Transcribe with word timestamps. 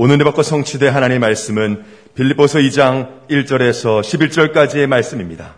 오늘의 0.00 0.24
받고 0.26 0.44
성취된 0.44 0.94
하나님의 0.94 1.18
말씀은 1.18 1.82
빌립보서 2.14 2.60
2장 2.60 3.26
1절에서 3.28 4.00
11절까지의 4.00 4.86
말씀입니다. 4.86 5.56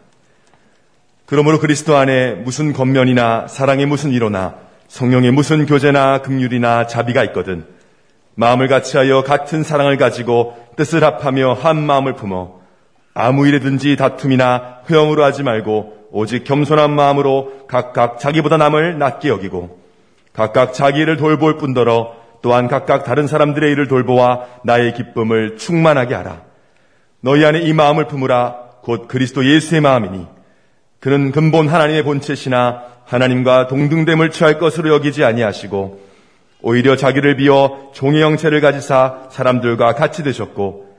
그러므로 1.26 1.58
그리스도 1.58 1.98
안에 1.98 2.36
무슨 2.36 2.72
겉면이나 2.72 3.48
사랑의 3.48 3.84
무슨 3.84 4.12
이로나 4.12 4.54
성령의 4.88 5.32
무슨 5.32 5.66
교제나 5.66 6.22
긍휼이나 6.22 6.86
자비가 6.86 7.22
있거든 7.24 7.66
마음을 8.34 8.66
같이하여 8.66 9.24
같은 9.24 9.62
사랑을 9.62 9.98
가지고 9.98 10.56
뜻을 10.74 11.04
합하며 11.04 11.52
한 11.52 11.76
마음을 11.76 12.14
품어 12.14 12.60
아무 13.12 13.46
일에든지 13.46 13.96
다툼이나 13.96 14.78
회영으로 14.88 15.22
하지 15.22 15.42
말고 15.42 16.08
오직 16.12 16.44
겸손한 16.44 16.90
마음으로 16.90 17.66
각각 17.68 18.18
자기보다 18.18 18.56
남을 18.56 18.98
낮게 18.98 19.28
여기고 19.28 19.80
각각 20.32 20.72
자기 20.72 21.04
를 21.04 21.18
돌볼 21.18 21.58
뿐더러 21.58 22.18
또한 22.42 22.68
각각 22.68 23.04
다른 23.04 23.26
사람들의 23.26 23.70
일을 23.72 23.88
돌보아 23.88 24.46
나의 24.64 24.94
기쁨을 24.94 25.56
충만하게 25.56 26.14
하라. 26.14 26.42
너희 27.20 27.44
안에 27.44 27.60
이 27.60 27.72
마음을 27.72 28.06
품으라 28.06 28.56
곧 28.82 29.08
그리스도 29.08 29.44
예수의 29.44 29.80
마음이니 29.80 30.26
그는 31.00 31.32
근본 31.32 31.68
하나님의 31.68 32.02
본체시나 32.02 32.82
하나님과 33.04 33.66
동등됨을 33.66 34.30
취할 34.30 34.58
것으로 34.58 34.92
여기지 34.94 35.24
아니하시고 35.24 36.00
오히려 36.62 36.96
자기를 36.96 37.36
비워 37.36 37.90
종의 37.94 38.22
형체를 38.22 38.60
가지사 38.60 39.28
사람들과 39.30 39.94
같이 39.94 40.22
되셨고 40.22 40.90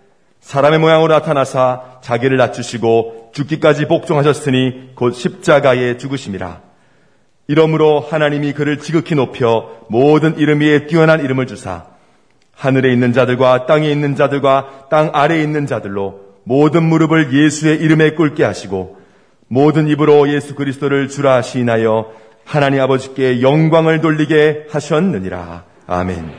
사람의 0.42 0.80
모양으로 0.80 1.14
나타나사 1.14 2.00
자기를 2.02 2.38
낮추시고 2.38 3.32
죽기까지 3.34 3.88
복종하셨으니 3.88 4.92
곧 4.96 5.14
십자가에 5.14 5.98
죽으심이라. 5.98 6.71
이러므로 7.52 8.00
하나님이 8.00 8.54
그를 8.54 8.80
지극히 8.80 9.14
높여 9.14 9.72
모든 9.90 10.38
이름 10.38 10.62
위에 10.62 10.88
뛰어난 10.88 11.20
이름을 11.20 11.48
주사 11.48 11.84
하늘에 12.56 12.94
있는 12.94 13.12
자들과 13.12 13.66
땅에 13.66 13.92
있는 13.92 14.16
자들과 14.16 14.86
땅 14.90 15.10
아래에 15.14 15.44
있는 15.44 15.68
자들로 15.68 16.22
모든 16.46 16.84
무릎을 16.84 17.34
예수의 17.34 17.76
이름에 17.82 18.12
꿇게 18.12 18.46
하시고 18.46 19.00
모든 19.50 19.90
입으로 19.90 20.34
예수 20.34 20.56
그리스도를 20.56 21.10
주라 21.10 21.42
시인하여 21.42 22.12
하나님 22.46 22.80
아버지께 22.80 23.42
영광을 23.42 24.00
돌리게 24.00 24.68
하셨느니라. 24.70 25.66
아멘. 25.88 26.32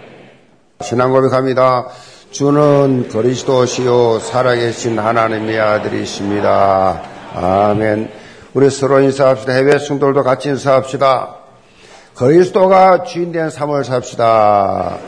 신앙 0.80 1.12
고백합니다. 1.12 1.88
주는 2.30 3.06
그리스도시요 3.10 4.18
살아계신 4.18 4.98
하나님의 4.98 5.60
아들이십니다. 5.60 7.02
아멘. 7.34 8.21
우리 8.54 8.68
서로 8.68 9.00
인사합시다. 9.00 9.54
해외 9.54 9.78
승돌도 9.78 10.22
같이 10.22 10.50
인사합시다. 10.50 11.36
그리스도가 12.14 13.02
주인된 13.04 13.48
삶을 13.48 13.82
삽시다. 13.82 14.98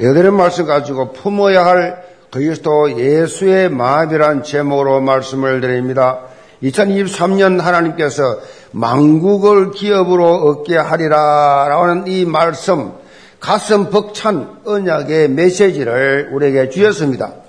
여드름 0.00 0.36
말씀 0.36 0.66
가지고 0.66 1.12
품어야 1.12 1.66
할 1.66 2.04
그리스도 2.30 2.96
예수의 2.96 3.70
마음이란 3.70 4.44
제목으로 4.44 5.00
말씀을 5.00 5.60
드립니다. 5.60 6.20
2023년 6.62 7.60
하나님께서 7.60 8.22
망국을 8.70 9.72
기업으로 9.72 10.32
얻게 10.46 10.76
하리라 10.76 11.66
라는 11.68 12.06
이 12.06 12.24
말씀 12.24 12.92
가슴 13.40 13.90
벅찬 13.90 14.60
언약의 14.64 15.30
메시지를 15.30 16.30
우리에게 16.32 16.68
주셨습니다. 16.70 17.41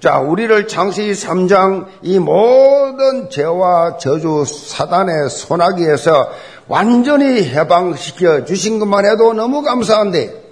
자, 0.00 0.18
우리를 0.18 0.68
창세기 0.68 1.12
3장 1.12 1.86
이 2.02 2.18
모든 2.18 3.30
죄와 3.30 3.96
저주 3.96 4.44
사단의 4.44 5.30
소나기에서 5.30 6.30
완전히 6.68 7.44
해방시켜 7.44 8.44
주신 8.44 8.78
것만 8.78 9.06
해도 9.06 9.32
너무 9.32 9.62
감사한데 9.62 10.44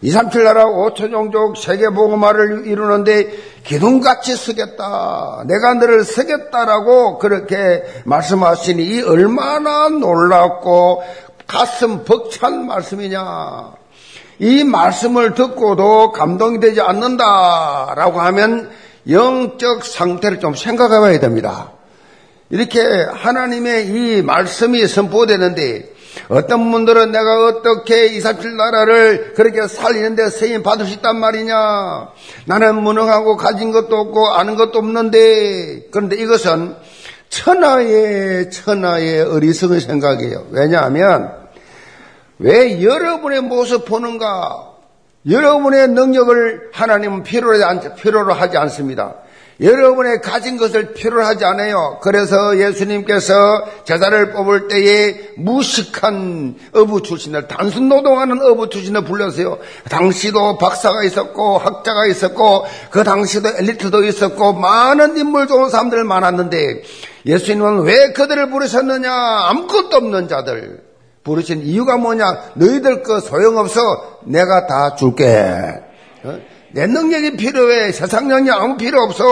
2, 0.00 0.10
3, 0.10 0.30
7 0.30 0.42
나라 0.42 0.64
5천 0.64 1.12
종족 1.12 1.56
세계보고말을 1.58 2.66
이루는데 2.66 3.30
기둥같이 3.62 4.34
쓰겠다. 4.34 5.44
내가 5.46 5.74
너를 5.74 6.02
쓰겠다라고 6.02 7.18
그렇게 7.18 7.84
말씀하시니 8.04 8.82
이 8.82 9.02
얼마나 9.02 9.88
놀랍고 9.90 11.04
가슴 11.46 12.02
벅찬 12.02 12.66
말씀이냐. 12.66 13.81
이 14.38 14.64
말씀을 14.64 15.34
듣고도 15.34 16.12
감동이 16.12 16.60
되지 16.60 16.80
않는다라고 16.80 18.20
하면 18.20 18.70
영적 19.08 19.84
상태를 19.84 20.40
좀 20.40 20.54
생각해 20.54 20.98
봐야 21.00 21.20
됩니다. 21.20 21.72
이렇게 22.50 22.80
하나님의 22.82 23.86
이 23.86 24.22
말씀이 24.22 24.86
선포되는데 24.86 25.90
어떤 26.28 26.70
분들은 26.70 27.10
내가 27.10 27.46
어떻게 27.46 28.06
이사칠 28.06 28.56
나라를 28.56 29.32
그렇게 29.34 29.66
살리는데 29.66 30.28
세임 30.28 30.62
받을 30.62 30.86
수 30.86 30.94
있단 30.94 31.18
말이냐. 31.18 32.08
나는 32.46 32.82
무능하고 32.82 33.36
가진 33.36 33.72
것도 33.72 33.96
없고 33.96 34.28
아는 34.32 34.56
것도 34.56 34.78
없는데 34.78 35.88
그런데 35.90 36.16
이것은 36.16 36.76
천하의 37.30 38.50
천하의 38.50 39.22
어리석은 39.22 39.80
생각이에요. 39.80 40.48
왜냐하면 40.50 41.41
왜 42.42 42.82
여러분의 42.82 43.40
모습 43.40 43.84
보는가? 43.84 44.72
여러분의 45.30 45.88
능력을 45.88 46.70
하나님은 46.72 47.22
필요로 47.22 48.32
하지, 48.32 48.56
않습니다. 48.56 49.14
여러분의 49.60 50.20
가진 50.22 50.56
것을 50.56 50.92
필요로 50.92 51.24
하지 51.24 51.44
않아요. 51.44 52.00
그래서 52.02 52.58
예수님께서 52.58 53.34
제자를 53.84 54.32
뽑을 54.32 54.66
때에 54.66 55.34
무식한 55.36 56.56
어부 56.72 57.02
출신을 57.02 57.46
단순 57.46 57.88
노동하는 57.88 58.42
어부 58.42 58.70
출신을 58.70 59.04
불렀어요. 59.04 59.58
당시도 59.88 60.58
박사가 60.58 61.04
있었고 61.04 61.58
학자가 61.58 62.06
있었고 62.06 62.66
그 62.90 63.04
당시도 63.04 63.50
엘리트도 63.50 64.02
있었고 64.02 64.54
많은 64.54 65.16
인물 65.16 65.46
좋은 65.46 65.70
사람들 65.70 66.02
많았는데 66.02 66.82
예수님은 67.26 67.82
왜 67.82 68.12
그들을 68.14 68.50
부르셨느냐? 68.50 69.12
아무것도 69.12 69.96
없는 69.96 70.26
자들. 70.26 70.91
부르신 71.24 71.62
이유가 71.62 71.96
뭐냐? 71.96 72.52
너희들 72.54 73.02
거 73.02 73.20
소용없어. 73.20 73.80
내가 74.24 74.66
다 74.66 74.96
줄게. 74.96 75.80
어? 76.24 76.40
내 76.72 76.86
능력이 76.86 77.36
필요해. 77.36 77.92
세상 77.92 78.28
능력 78.28 78.60
아무 78.60 78.76
필요 78.76 79.00
없어. 79.02 79.24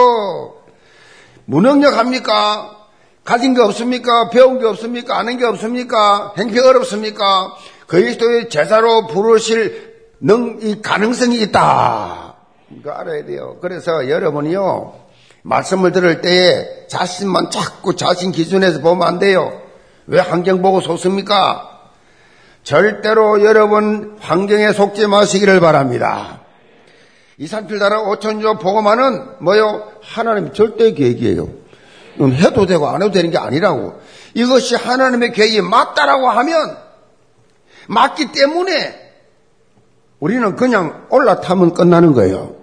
무능력 1.45 1.97
합니까? 1.97 2.77
가진 3.23 3.53
게 3.53 3.61
없습니까? 3.61 4.29
배운 4.29 4.59
게 4.59 4.65
없습니까? 4.65 5.17
아는 5.17 5.37
게 5.37 5.45
없습니까? 5.45 6.33
행패 6.37 6.59
어렵습니까? 6.59 7.53
그리스도의 7.87 8.49
제사로 8.49 9.07
부르실 9.07 9.91
능, 10.19 10.59
이 10.61 10.81
가능성이 10.81 11.41
있다. 11.41 12.35
이거 12.69 12.91
알아야 12.91 13.25
돼요. 13.25 13.57
그래서 13.61 14.09
여러분이요, 14.09 14.93
말씀을 15.43 15.91
들을 15.91 16.21
때에 16.21 16.87
자신만 16.87 17.49
자꾸 17.51 17.95
자신 17.95 18.31
기준에서 18.31 18.79
보면 18.81 19.07
안 19.07 19.19
돼요. 19.19 19.61
왜 20.07 20.19
환경 20.19 20.61
보고 20.61 20.79
속습니까? 20.79 21.70
절대로 22.63 23.43
여러분 23.43 24.17
환경에 24.19 24.71
속지 24.71 25.07
마시기를 25.07 25.59
바랍니다. 25.59 26.41
이산필 27.37 27.79
나라 27.79 28.01
오천조 28.01 28.59
보고만은 28.59 29.37
뭐요? 29.39 29.91
하나님 30.01 30.53
절대 30.53 30.93
계획이에요. 30.93 31.49
이건 32.15 32.33
해도 32.33 32.65
되고 32.65 32.87
안 32.87 33.01
해도 33.01 33.11
되는 33.11 33.31
게 33.31 33.37
아니라고. 33.37 33.99
이것이 34.35 34.75
하나님의 34.75 35.31
계획이 35.33 35.61
맞다라고 35.61 36.29
하면 36.29 36.77
맞기 37.87 38.31
때문에 38.31 39.11
우리는 40.19 40.55
그냥 40.55 41.07
올라타면 41.09 41.73
끝나는 41.73 42.13
거예요. 42.13 42.55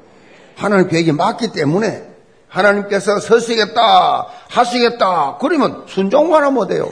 하나님 0.54 0.88
계획이 0.88 1.12
맞기 1.12 1.52
때문에 1.52 2.06
하나님께서 2.48 3.18
서시겠다, 3.18 4.26
하시겠다, 4.48 5.38
그러면 5.40 5.84
하면 5.86 6.66
돼요. 6.66 6.90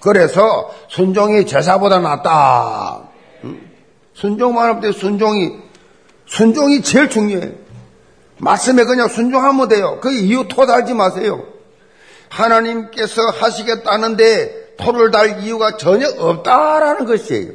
그래서 0.00 0.74
순종이 0.88 1.46
제사보다 1.46 1.98
낫다. 1.98 3.08
순종만 4.14 4.68
하면 4.68 4.80
돼 4.80 4.92
순종이. 4.92 5.56
순종이 6.26 6.82
제일 6.82 7.08
중요해. 7.08 7.52
말씀에 8.38 8.84
그냥 8.84 9.08
순종하면 9.08 9.68
돼요. 9.68 9.98
그 10.00 10.12
이유 10.12 10.46
토 10.48 10.66
달지 10.66 10.94
마세요. 10.94 11.44
하나님께서 12.28 13.22
하시겠다는데 13.30 14.74
토를 14.76 15.10
달 15.10 15.42
이유가 15.42 15.76
전혀 15.76 16.08
없다라는 16.08 17.06
것이에요. 17.06 17.52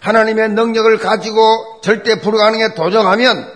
하나님의 0.00 0.50
능력을 0.50 0.98
가지고 0.98 1.80
절대 1.80 2.20
불가능에 2.20 2.74
도전하면, 2.74 3.48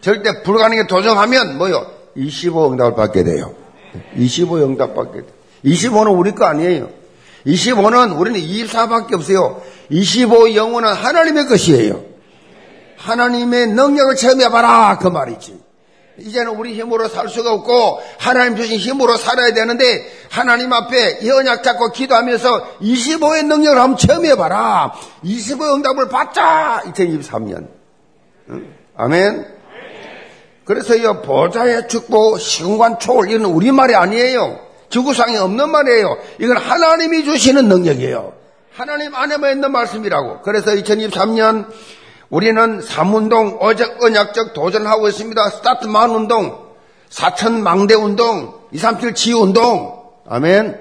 절대 0.00 0.42
불가능에 0.42 0.86
도전하면 0.86 1.58
뭐요? 1.58 1.86
25 2.16 2.72
응답을 2.72 2.94
받게 2.94 3.24
돼요. 3.24 3.54
25 4.16 4.64
응답 4.64 4.94
받게 4.94 5.20
돼요. 5.20 5.33
25는 5.64 6.18
우리 6.18 6.34
거 6.34 6.44
아니에요. 6.46 6.90
25는 7.46 8.18
우리는 8.18 8.40
24밖에 8.40 9.14
없어요. 9.14 9.62
25 9.90 10.54
영혼은 10.54 10.92
하나님의 10.92 11.46
것이에요. 11.46 12.02
하나님의 12.96 13.68
능력을 13.68 14.16
체험해봐라 14.16 14.98
그 14.98 15.08
말이지. 15.08 15.62
이제는 16.16 16.52
우리 16.52 16.74
힘으로 16.74 17.08
살 17.08 17.28
수가 17.28 17.52
없고 17.52 18.00
하나님 18.18 18.56
주신 18.56 18.78
힘으로 18.78 19.16
살아야 19.16 19.52
되는데 19.52 20.06
하나님 20.30 20.72
앞에 20.72 21.18
이 21.22 21.30
언약 21.30 21.64
잡고 21.64 21.90
기도하면서 21.90 22.78
25의 22.80 23.46
능력을 23.46 23.80
한번 23.80 23.96
체험해봐라. 23.98 24.92
25의 25.24 25.74
응답을 25.74 26.08
받자. 26.08 26.82
2023년. 26.86 27.66
응? 28.50 28.74
아멘. 28.96 29.54
그래서 30.64 30.94
이 30.94 31.02
보좌의 31.02 31.88
축복, 31.88 32.38
시공간 32.38 32.98
초월 32.98 33.30
이건 33.30 33.46
우리말이 33.46 33.94
아니에요. 33.94 34.60
지구상에 34.90 35.36
없는 35.36 35.70
말이에요. 35.70 36.18
이건 36.38 36.56
하나님이 36.56 37.24
주시는 37.24 37.68
능력이에요. 37.68 38.32
하나님 38.72 39.14
안에만 39.14 39.52
있는 39.52 39.72
말씀이라고. 39.72 40.42
그래서 40.42 40.72
2023년 40.72 41.66
우리는 42.28 42.80
삼운동, 42.80 43.58
어적, 43.60 44.02
언약적 44.02 44.54
도전을 44.54 44.88
하고 44.88 45.08
있습니다. 45.08 45.50
스타트만 45.50 46.10
운동, 46.10 46.64
사천 47.08 47.62
망대 47.62 47.94
운동, 47.94 48.54
237 48.72 49.14
지휘 49.14 49.34
운동. 49.34 50.02
아멘. 50.28 50.80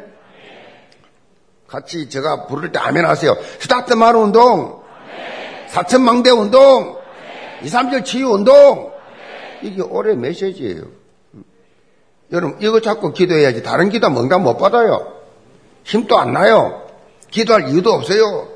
같이 1.67 2.09
제가 2.09 2.47
부를 2.47 2.71
때 2.71 2.79
아멘 2.79 3.05
하세요. 3.05 3.35
스타트만 3.59 4.15
운동, 4.15 4.81
사천 5.67 6.01
망대 6.01 6.31
운동, 6.31 6.97
237 7.61 8.03
지휘 8.03 8.23
운동. 8.23 8.91
이게 9.61 9.81
올해 9.81 10.15
메시지예요. 10.15 11.02
여러분, 12.33 12.57
이거 12.59 12.81
잡고 12.81 13.13
기도해야지. 13.13 13.62
다른 13.62 13.89
기도하면 13.89 14.24
응답 14.24 14.41
못 14.41 14.57
받아요. 14.57 15.13
힘도 15.83 16.18
안 16.18 16.33
나요. 16.33 16.81
기도할 17.30 17.69
이유도 17.69 17.91
없어요. 17.91 18.47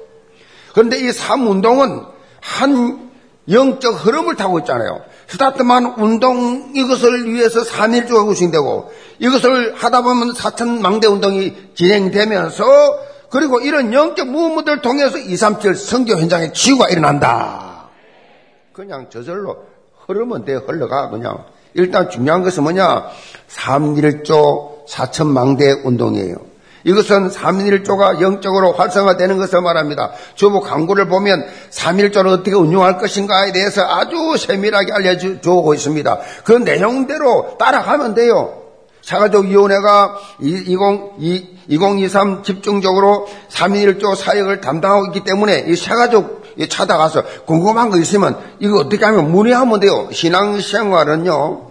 그런데 0.73 0.99
이 0.99 1.11
삼운동은 1.11 2.03
한 2.41 3.11
영적 3.49 4.05
흐름을 4.05 4.35
타고 4.35 4.59
있잖아요. 4.59 5.01
스타트만 5.27 5.95
운동 5.97 6.71
이것을 6.75 7.31
위해서 7.31 7.61
3일주가 7.61 8.25
구성되고 8.25 8.91
이것을 9.19 9.75
하다 9.75 10.01
보면 10.01 10.33
사천 10.33 10.81
망대 10.81 11.07
운동이 11.07 11.55
진행되면서 11.75 12.65
그리고 13.29 13.59
이런 13.59 13.93
영적 13.93 14.27
무브들을 14.27 14.81
통해서 14.81 15.17
2, 15.17 15.35
3, 15.35 15.59
7 15.59 15.75
성교 15.75 16.13
현장에 16.13 16.51
치유가 16.53 16.87
일어난다. 16.89 17.89
그냥 18.73 19.09
저절로 19.09 19.65
흐르면 20.05 20.45
돼, 20.45 20.55
흘러가, 20.55 21.09
그냥. 21.09 21.45
일단 21.77 22.09
중요한 22.09 22.43
것은 22.43 22.63
뭐냐? 22.63 23.05
3일조 23.49 24.87
사천망대 24.87 25.81
운동이에요. 25.83 26.35
이것은 26.83 27.29
3일조가 27.29 28.21
영적으로 28.21 28.71
활성화되는 28.73 29.37
것을 29.37 29.61
말합니다. 29.61 30.11
주부 30.35 30.61
광고를 30.61 31.07
보면 31.07 31.45
3일조를 31.69 32.27
어떻게 32.27 32.53
운용할 32.53 32.97
것인가에 32.97 33.51
대해서 33.51 33.83
아주 33.83 34.35
세밀하게 34.37 34.93
알려주고 34.93 35.73
있습니다. 35.73 36.19
그 36.43 36.53
내용대로 36.53 37.57
따라가면 37.59 38.15
돼요. 38.15 38.63
사가족위원회가 39.03 40.17
20, 40.41 40.77
2023 41.67 42.43
집중적으로 42.43 43.27
3일조 43.49 44.15
사역을 44.15 44.61
담당하고 44.61 45.07
있기 45.07 45.23
때문에 45.23 45.65
이 45.67 45.75
사가족 45.75 46.43
찾아가서 46.69 47.23
궁금한 47.45 47.89
거 47.89 47.99
있으면 47.99 48.37
이거 48.59 48.79
어떻게 48.79 49.05
하면 49.05 49.31
문의하면 49.31 49.79
돼요. 49.79 50.09
신앙생활은요. 50.11 51.66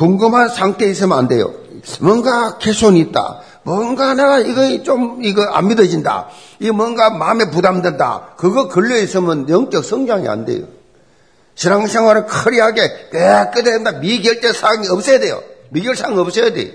궁금한 0.00 0.48
상태에 0.48 0.88
있으면 0.88 1.18
안 1.18 1.28
돼요. 1.28 1.52
뭔가 2.00 2.56
개손이 2.56 2.98
있다. 3.00 3.40
뭔가 3.64 4.14
내가 4.14 4.38
이거 4.38 4.82
좀 4.82 5.22
이거 5.22 5.44
안 5.50 5.68
믿어진다. 5.68 6.28
이 6.58 6.70
뭔가 6.70 7.10
마음에 7.10 7.50
부담된다. 7.50 8.30
그거 8.38 8.68
걸려 8.68 8.96
있으면 8.96 9.46
영적 9.46 9.84
성장이 9.84 10.26
안 10.26 10.46
돼요. 10.46 10.64
신앙생활은 11.54 12.26
커리하게 12.28 13.10
깨끗해야 13.12 13.50
된다. 13.50 13.92
미결제 13.92 14.54
사항이 14.54 14.88
없어야 14.88 15.20
돼요. 15.20 15.42
미결사항 15.68 16.16
없어야 16.16 16.50
돼. 16.54 16.74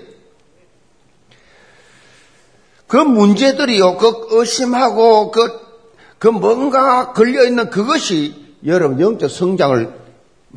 그 2.86 2.96
문제들이요, 2.96 3.96
그 3.96 4.26
의심하고 4.30 5.32
그, 5.32 5.60
그 6.20 6.28
뭔가 6.28 7.12
걸려있는 7.12 7.70
그것이 7.70 8.54
여러분 8.64 9.00
영적 9.00 9.28
성장을 9.28 10.05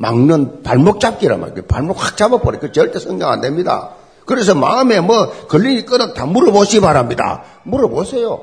막는 0.00 0.62
발목 0.62 0.98
잡기란 0.98 1.40
말이에요. 1.40 1.66
발목 1.66 2.02
확 2.02 2.16
잡아버려. 2.16 2.58
그 2.58 2.72
절대 2.72 2.98
성장 2.98 3.30
안 3.30 3.42
됩니다. 3.42 3.90
그래서 4.24 4.54
마음에 4.54 4.98
뭐 5.00 5.30
걸리니 5.46 5.84
끄덕 5.84 6.14
다 6.14 6.24
물어보시기 6.24 6.80
바랍니다. 6.80 7.42
물어보세요. 7.64 8.42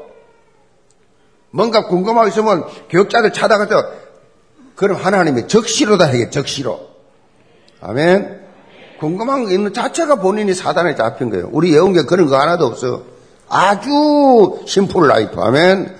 뭔가 1.50 1.88
궁금하게 1.88 2.30
있으면 2.30 2.64
교육자들 2.90 3.34
찾아가서 3.34 3.90
그럼 4.76 4.98
하나님의 4.98 5.48
적시로다 5.48 6.06
해요. 6.06 6.30
적시로. 6.30 6.80
아멘. 7.82 8.40
궁금한 9.00 9.46
거 9.46 9.52
있는 9.52 9.74
자체가 9.74 10.18
본인이 10.18 10.54
사단에 10.54 10.94
잡힌 10.94 11.32
거예요. 11.32 11.50
우리 11.52 11.74
예언계 11.74 12.04
그런 12.04 12.28
거 12.28 12.38
하나도 12.38 12.68
없어. 12.68 13.02
아주 13.50 14.60
심플 14.68 15.08
라이프. 15.08 15.42
아멘. 15.42 15.96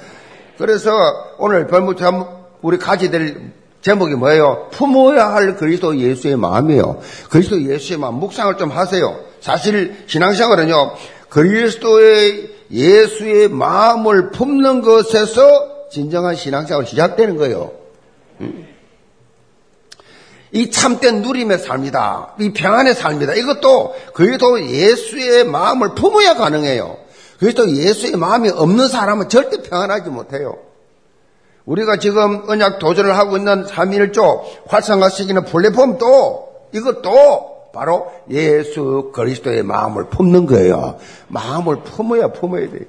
그래서 0.60 0.92
오늘 1.40 1.66
별무터 1.66 2.46
우리 2.62 2.78
가지될 2.78 3.54
제목이 3.88 4.16
뭐예요? 4.16 4.68
품어야 4.72 5.34
할 5.34 5.56
그리스도 5.56 5.98
예수의 5.98 6.36
마음이에요. 6.36 7.00
그리스도 7.30 7.62
예수의 7.62 7.98
마음 7.98 8.16
묵상을 8.16 8.58
좀 8.58 8.70
하세요. 8.70 9.18
사실 9.40 10.04
신앙생활은요. 10.08 10.96
그리스도의 11.30 12.50
예수의 12.70 13.48
마음을 13.48 14.32
품는 14.32 14.82
것에서 14.82 15.88
진정한 15.90 16.36
신앙생활 16.36 16.86
시작되는 16.86 17.38
거예요. 17.38 17.72
음. 18.42 18.68
이 20.52 20.70
참된 20.70 21.22
누림의 21.22 21.58
삶이다. 21.60 22.36
이 22.42 22.52
평안의 22.52 22.94
삶이다. 22.94 23.36
이것도 23.36 23.96
그리스도 24.14 24.66
예수의 24.66 25.46
마음을 25.46 25.96
품어야 25.96 26.34
가능해요. 26.34 26.98
그리스도 27.40 27.72
예수의 27.72 28.18
마음이 28.18 28.50
없는 28.50 28.90
사람은 28.90 29.30
절대 29.30 29.62
평안하지 29.62 30.10
못해요. 30.10 30.67
우리가 31.68 31.98
지금 31.98 32.44
언약 32.48 32.80
도전을 32.80 33.18
하고 33.18 33.38
있는 33.38 33.66
3.1조 33.66 34.42
활성화시키는 34.68 35.44
플랫폼도 35.44 36.48
이것도 36.74 37.72
바로 37.74 38.12
예수 38.32 39.12
그리스도의 39.14 39.64
마음을 39.64 40.06
품는 40.06 40.46
거예요. 40.48 40.96
마음을 41.28 41.82
품어야 41.84 42.30
품어야 42.30 42.70
돼요. 42.70 42.82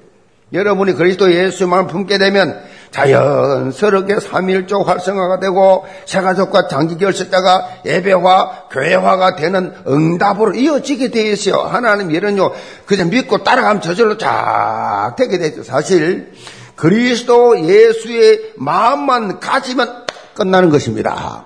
여러분이 0.51 0.93
그리스도 0.93 1.29
마음을 1.67 1.87
품게 1.87 2.17
되면 2.17 2.57
자연스럽게 2.91 4.15
3.1조 4.15 4.85
활성화가 4.85 5.39
되고 5.39 5.85
새가족과 6.05 6.69
장기결석자가 6.69 7.81
예배화, 7.85 8.69
교회화가 8.71 9.35
되는 9.35 9.73
응답으로 9.87 10.55
이어지게 10.55 11.11
되어 11.11 11.31
있어요. 11.33 11.57
하나님 11.57 12.09
이런요, 12.11 12.51
그냥 12.85 13.09
믿고 13.09 13.43
따라가면 13.43 13.81
저절로 13.81 14.17
쫙 14.17 15.13
되게 15.17 15.37
되죠. 15.37 15.63
사실 15.63 16.31
그리스도 16.79 17.59
예수의 17.59 18.53
마음만 18.55 19.41
가지면 19.41 20.05
끝나는 20.33 20.69
것입니다. 20.69 21.45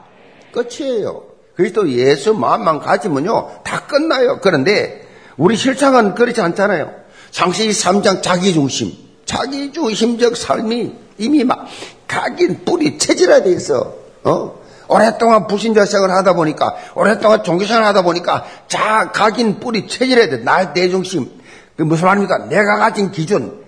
끝이에요. 0.51 1.23
그리스도 1.55 1.89
예수 1.89 2.35
마음만 2.35 2.79
가지면요, 2.79 3.49
다 3.63 3.87
끝나요. 3.87 4.39
그런데 4.41 5.07
우리 5.35 5.55
실상은 5.55 6.13
그렇지 6.13 6.39
않잖아요. 6.39 6.91
상시 7.31 7.69
3장 7.69 8.21
자기중심, 8.21 8.93
자기중심적 9.25 10.37
삶이 10.37 10.93
이미 11.17 11.43
막 11.43 11.65
각인 12.07 12.63
뿌리 12.63 12.99
체질화돼 12.99 13.51
있어. 13.53 13.95
어? 14.23 14.61
오랫동안 14.87 15.47
불신자 15.47 15.85
생활을 15.85 16.13
하다 16.13 16.33
보니까, 16.33 16.75
오랫동안 16.93 17.43
종교생활을 17.43 17.87
하다 17.87 18.03
보니까, 18.03 18.45
자, 18.67 19.09
각인 19.11 19.59
뿌리 19.59 19.87
체질해야 19.87 20.29
돼. 20.29 20.37
나의 20.37 20.69
내중심. 20.75 21.31
그 21.75 21.81
무슨 21.81 22.05
말입니까? 22.05 22.49
내가 22.49 22.77
가진 22.77 23.09
기준, 23.09 23.62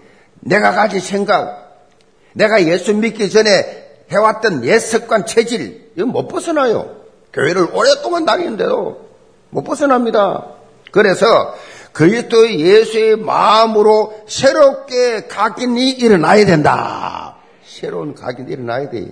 내가 0.45 0.71
가진 0.71 0.99
생각, 0.99 1.87
내가 2.33 2.63
예수 2.65 2.93
믿기 2.93 3.29
전에 3.29 4.03
해왔던 4.11 4.63
옛 4.65 4.79
습관 4.79 5.25
체질, 5.25 5.91
이거 5.95 6.05
못 6.05 6.27
벗어나요. 6.27 6.97
교회를 7.33 7.67
오랫동안 7.73 8.25
다니는데도 8.25 9.09
못 9.49 9.63
벗어납니다. 9.63 10.45
그래서 10.91 11.55
그리스도 11.91 12.49
예수의 12.49 13.15
마음으로 13.17 14.23
새롭게 14.27 15.27
각인이 15.27 15.91
일어나야 15.91 16.45
된다. 16.45 17.37
새로운 17.65 18.13
각인이 18.13 18.51
일어나야 18.51 18.89
돼요. 18.89 19.07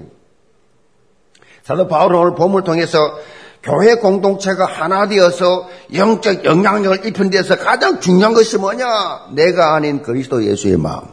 사도 1.63 1.87
바울은 1.87 2.19
오늘 2.19 2.35
봄을 2.35 2.63
통해서 2.63 3.17
교회 3.63 3.95
공동체가 3.95 4.65
하나 4.65 5.07
되어서 5.07 5.69
영적 5.93 6.43
영향력을 6.43 7.05
입힌 7.05 7.29
데서 7.29 7.57
가장 7.57 8.01
중요한 8.01 8.33
것이 8.33 8.57
뭐냐? 8.57 9.29
내가 9.31 9.75
아닌 9.75 10.01
그리스도 10.01 10.43
예수의 10.43 10.77
마음. 10.77 11.03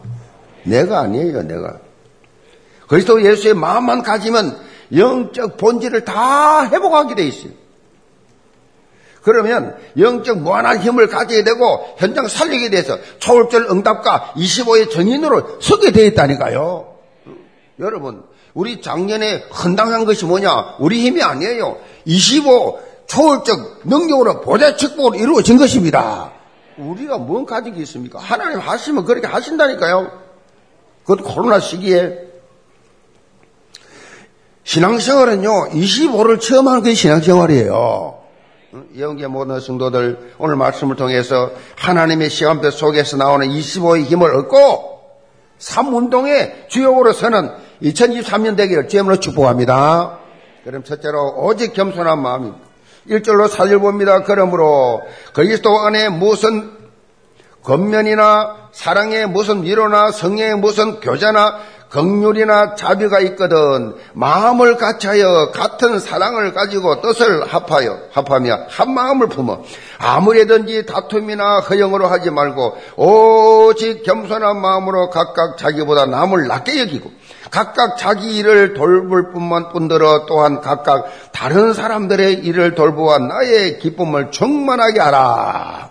내가 0.64 1.00
아니에요, 1.00 1.42
내가. 1.42 1.78
그리스도 2.88 3.24
예수의 3.24 3.54
마음만 3.54 4.02
가지면 4.02 4.58
영적 4.96 5.58
본질을 5.58 6.04
다 6.04 6.68
회복하게 6.68 7.14
돼 7.14 7.22
있어요. 7.28 7.52
그러면 9.22 9.76
영적 9.96 10.38
무한한 10.38 10.80
힘을 10.80 11.06
가지게 11.06 11.44
되고 11.44 11.94
현장 11.98 12.26
살리게 12.26 12.70
돼서 12.70 12.98
초월절 13.20 13.68
응답과 13.70 14.32
25의 14.34 14.90
정인으로 14.90 15.58
서게 15.60 15.92
되어 15.92 16.06
있다니까요. 16.06 16.96
여러분, 17.78 18.24
우리 18.54 18.80
작년에 18.80 19.44
헌당한 19.62 20.04
것이 20.04 20.24
뭐냐? 20.24 20.76
우리 20.80 21.00
힘이 21.00 21.22
아니에요. 21.22 21.78
25 22.04 22.80
초월적 23.06 23.80
능력으로 23.84 24.40
보좌 24.40 24.76
축복으로 24.76 25.16
이루어진 25.16 25.58
것입니다. 25.58 26.30
우리가 26.78 27.18
뭔 27.18 27.44
가진 27.44 27.74
게 27.74 27.82
있습니까? 27.82 28.20
하나님 28.20 28.60
하시면 28.60 29.04
그렇게 29.04 29.26
하신다니까요. 29.26 30.10
그것도 31.04 31.24
코로나 31.24 31.58
시기에. 31.58 32.30
신앙생활은요, 34.62 35.70
25를 35.70 36.40
체험 36.40 36.68
하는 36.68 36.82
게 36.82 36.94
신앙생활이에요. 36.94 38.20
영계 38.98 39.26
모든 39.26 39.58
성도들 39.58 40.34
오늘 40.38 40.54
말씀을 40.54 40.94
통해서 40.94 41.50
하나님의 41.76 42.30
시간표 42.30 42.70
속에서 42.70 43.16
나오는 43.16 43.48
25의 43.48 44.04
힘을 44.04 44.32
얻고 44.36 45.00
삼운동의 45.58 46.66
주역으로 46.68 47.12
서는 47.12 47.50
2023년 47.82 48.56
되기를 48.56 48.88
주임으로 48.88 49.18
축복합니다. 49.18 50.19
그럼 50.70 50.84
첫째로 50.84 51.34
오직 51.38 51.72
겸손한 51.72 52.22
마음입니다. 52.22 52.64
1절로 53.08 53.48
살려봅니다. 53.48 54.22
그러므로 54.22 55.02
그리스도 55.32 55.80
안에 55.80 56.10
무슨 56.10 56.70
겉면이나 57.64 58.68
사랑의 58.70 59.26
무슨 59.26 59.64
위로나 59.64 60.12
성령의 60.12 60.58
무슨 60.58 61.00
교제나 61.00 61.58
극률이나 61.90 62.76
자비가 62.76 63.20
있거든 63.20 63.94
마음을 64.14 64.76
같이하여 64.76 65.50
같은 65.52 65.98
사랑을 65.98 66.54
가지고 66.54 67.00
뜻을 67.00 67.44
합하여 67.46 67.98
합하며 68.12 68.58
한 68.68 68.94
마음을 68.94 69.28
품어 69.28 69.62
아무래든지 69.98 70.86
다툼이나 70.86 71.60
허영으로 71.60 72.06
하지 72.06 72.30
말고 72.30 72.76
오직 72.96 74.04
겸손한 74.04 74.60
마음으로 74.60 75.10
각각 75.10 75.58
자기보다 75.58 76.06
남을 76.06 76.46
낮게 76.46 76.80
여기고 76.80 77.10
각각 77.50 77.98
자기 77.98 78.36
일을 78.36 78.74
돌볼 78.74 79.32
뿐만 79.32 79.70
뿐더러 79.70 80.26
또한 80.26 80.60
각각 80.60 81.06
다른 81.32 81.74
사람들의 81.74 82.34
일을 82.34 82.76
돌보아 82.76 83.18
나의 83.18 83.80
기쁨을 83.80 84.30
충만하게 84.30 85.00
하라. 85.00 85.90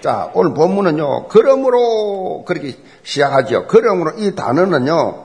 자, 0.00 0.30
오늘 0.34 0.54
본문은요, 0.54 1.28
그러므로 1.28 2.44
그렇게 2.46 2.76
시작하죠. 3.02 3.66
그러므로 3.66 4.12
이 4.18 4.34
단어는요, 4.34 5.23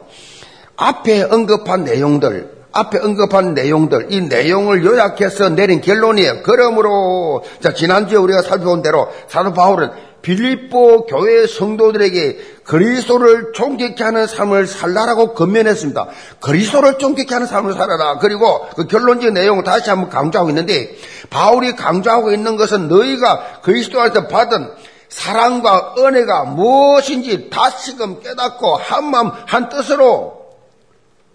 앞에 0.80 1.24
언급한 1.24 1.84
내용들, 1.84 2.52
앞에 2.72 3.00
언급한 3.00 3.54
내용들, 3.54 4.08
이 4.12 4.22
내용을 4.22 4.86
요약해서 4.86 5.50
내린 5.50 5.82
결론이에요. 5.82 6.42
그러므로, 6.44 7.44
자, 7.60 7.74
지난주에 7.74 8.18
우리가 8.18 8.42
살펴본 8.42 8.82
대로 8.82 9.10
사도 9.28 9.52
바울은 9.52 9.90
빌립보 10.22 11.06
교회 11.06 11.48
성도들에게 11.48 12.38
그리스도를 12.64 13.52
존귀케 13.54 14.04
하는 14.04 14.26
삶을 14.26 14.68
살라라고 14.68 15.34
건면했습니다. 15.34 16.08
그리스도를 16.40 16.98
존귀케 16.98 17.34
하는 17.34 17.48
삶을 17.48 17.74
살아라. 17.74 18.18
그리고 18.20 18.66
그 18.76 18.88
결론적 18.88 19.34
내용을 19.34 19.66
다시 19.66 19.90
한번 19.90 20.10
강조하고 20.10 20.50
있는데 20.50 20.96
바울이 21.30 21.76
강조하고 21.76 22.32
있는 22.32 22.56
것은 22.56 22.88
너희가 22.88 23.62
그리스도한테 23.64 24.28
받은 24.28 24.72
사랑과 25.10 25.96
은혜가 25.98 26.44
무엇인지 26.46 27.50
다시금 27.50 28.22
깨닫고 28.22 28.76
한마음 28.76 29.32
한뜻으로 29.46 30.39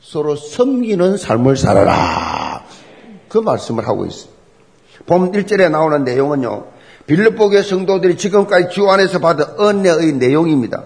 서로 0.04 0.36
섬기는 0.36 1.16
삶을 1.16 1.56
살아라. 1.56 2.62
그 3.28 3.38
말씀을 3.38 3.88
하고 3.88 4.04
있습니다. 4.04 4.34
봄 5.06 5.32
1절에 5.32 5.70
나오는 5.70 6.04
내용은요. 6.04 6.66
빌립보교 7.06 7.62
성도들이 7.62 8.16
지금까지 8.16 8.68
주 8.70 8.88
안에서 8.90 9.18
받은 9.18 9.58
은혜의 9.58 10.12
내용입니다. 10.14 10.84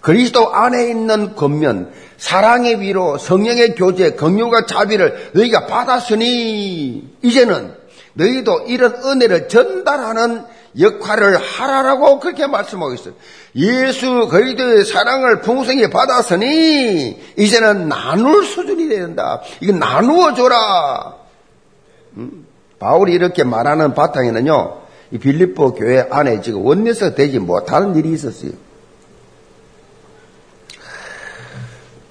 그리스도 0.00 0.54
안에 0.54 0.88
있는 0.88 1.34
겉면, 1.34 1.90
사랑의 2.16 2.80
위로, 2.80 3.18
성령의 3.18 3.74
교제, 3.74 4.12
긍휼과 4.12 4.66
자비를 4.66 5.32
너희가 5.34 5.66
받았으니 5.66 7.16
이제는 7.22 7.74
너희도 8.14 8.66
이런 8.68 8.94
은혜를 9.04 9.48
전달하는 9.48 10.44
역할을 10.78 11.36
하라라고 11.36 12.20
그렇게 12.20 12.46
말씀하고 12.46 12.94
있어요. 12.94 13.14
예수 13.56 14.28
그리스도의 14.28 14.84
사랑을 14.84 15.40
풍성히 15.40 15.90
받았으니 15.90 17.20
이제는 17.36 17.88
나눌 17.88 18.44
수준이 18.44 18.88
된다. 18.88 19.40
이거 19.60 19.72
나누어 19.72 20.34
줘라. 20.34 21.16
음? 22.16 22.46
바울이 22.78 23.12
이렇게 23.12 23.44
말하는 23.44 23.94
바탕에는요. 23.94 24.80
이 25.12 25.18
빌립보 25.18 25.74
교회 25.74 26.06
안에 26.08 26.40
지금 26.40 26.64
원내서 26.64 27.14
되지 27.14 27.40
못하는 27.40 27.96
일이 27.96 28.12
있었어요. 28.12 28.52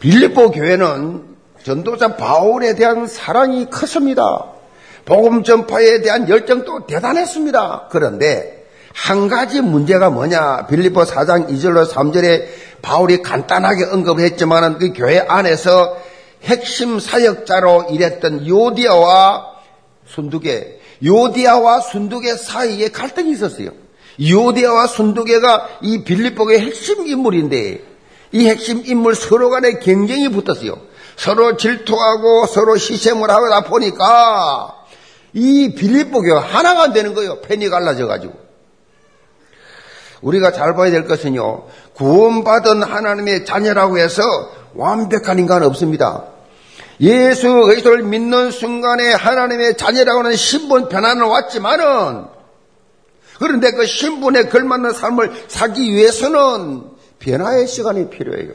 빌립보 0.01 0.51
교회는 0.51 1.23
전도자 1.63 2.15
바울에 2.15 2.75
대한 2.75 3.07
사랑이 3.07 3.69
컸습니다. 3.69 4.58
복음 5.09 5.43
전파에 5.43 6.01
대한 6.01 6.29
열정도 6.29 6.85
대단했습니다. 6.85 7.87
그런데 7.89 8.67
한 8.93 9.27
가지 9.27 9.59
문제가 9.59 10.11
뭐냐? 10.11 10.67
빌립보 10.67 11.01
4장 11.01 11.49
2절로 11.49 11.89
3절에 11.89 12.45
바울이 12.83 13.23
간단하게 13.23 13.85
언급했지만 13.85 14.77
그 14.77 14.93
교회 14.93 15.19
안에서 15.19 15.97
핵심 16.43 16.99
사역자로 16.99 17.87
일했던 17.89 18.47
요디아와 18.47 19.47
순두계, 20.05 20.79
요디아와 21.03 21.81
순두계 21.81 22.35
사이에 22.35 22.89
갈등이 22.89 23.31
있었어요. 23.31 23.71
요디아와 24.21 24.87
순두계가 24.87 25.69
이 25.81 26.03
빌립보의 26.03 26.59
핵심 26.59 27.07
인물인데 27.07 27.83
이 28.31 28.47
핵심 28.47 28.83
인물 28.85 29.15
서로 29.15 29.49
간에 29.49 29.79
경쟁이 29.79 30.29
붙었어요. 30.29 30.77
서로 31.15 31.57
질투하고 31.57 32.45
서로 32.45 32.77
시샘을 32.77 33.29
하다 33.29 33.63
보니까 33.65 34.78
이 35.33 35.73
빌립보교가 35.75 36.41
하나가 36.41 36.83
안 36.83 36.93
되는 36.93 37.13
거예요. 37.13 37.41
펜이 37.41 37.69
갈라져 37.69 38.07
가지고. 38.07 38.33
우리가 40.21 40.51
잘 40.51 40.75
봐야 40.75 40.91
될 40.91 41.07
것은요. 41.07 41.67
구원받은 41.95 42.83
하나님의 42.83 43.45
자녀라고 43.45 43.97
해서 43.97 44.21
완벽한 44.73 45.39
인간은 45.39 45.67
없습니다. 45.67 46.25
예수 47.01 47.47
그리스도를 47.47 48.03
믿는 48.03 48.51
순간에 48.51 49.13
하나님의 49.13 49.77
자녀라고 49.77 50.19
하는 50.19 50.35
신분 50.35 50.89
변화는 50.89 51.25
왔지만은 51.25 52.25
그런데 53.39 53.71
그 53.71 53.85
신분에 53.85 54.43
걸맞는 54.49 54.91
삶을 54.91 55.45
살기 55.47 55.93
위해서는 55.93 56.83
변화의 57.19 57.67
시간이 57.67 58.09
필요해요. 58.09 58.51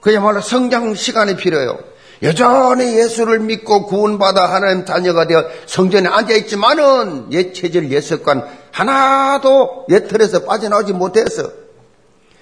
그야말로 0.00 0.40
성장 0.40 0.94
시간이 0.94 1.36
필요해요. 1.36 1.78
여전히 2.22 2.98
예수를 2.98 3.40
믿고 3.40 3.86
구원받아 3.86 4.52
하나님 4.52 4.84
자녀가 4.84 5.26
되어 5.26 5.44
성전에 5.66 6.08
앉아있지만은 6.08 7.32
옛 7.32 7.52
체질, 7.52 7.90
옛 7.92 8.00
습관 8.00 8.44
하나도 8.72 9.86
옛 9.90 10.08
틀에서 10.08 10.44
빠져나오지 10.44 10.92
못해서 10.92 11.50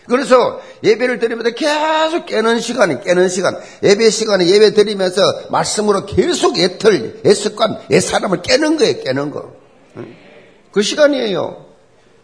그래서 0.09 0.61
예배를 0.85 1.19
드리면서 1.19 1.51
계속 1.51 2.27
깨는 2.27 2.61
시간이 2.61 3.01
깨는 3.03 3.29
시간 3.29 3.59
예배 3.83 4.11
시간에 4.11 4.47
예배 4.47 4.75
드리면서 4.75 5.21
말씀으로 5.51 6.07
계속 6.07 6.57
옛 6.59 6.79
틀, 6.79 7.21
옛 7.25 7.35
습관, 7.35 7.79
옛 7.91 8.01
사람을 8.01 8.43
깨는 8.43 8.79
거예요 8.79 9.03
깨는 9.03 9.31
거. 9.31 9.53
그 10.73 10.83
시간이에요. 10.83 11.65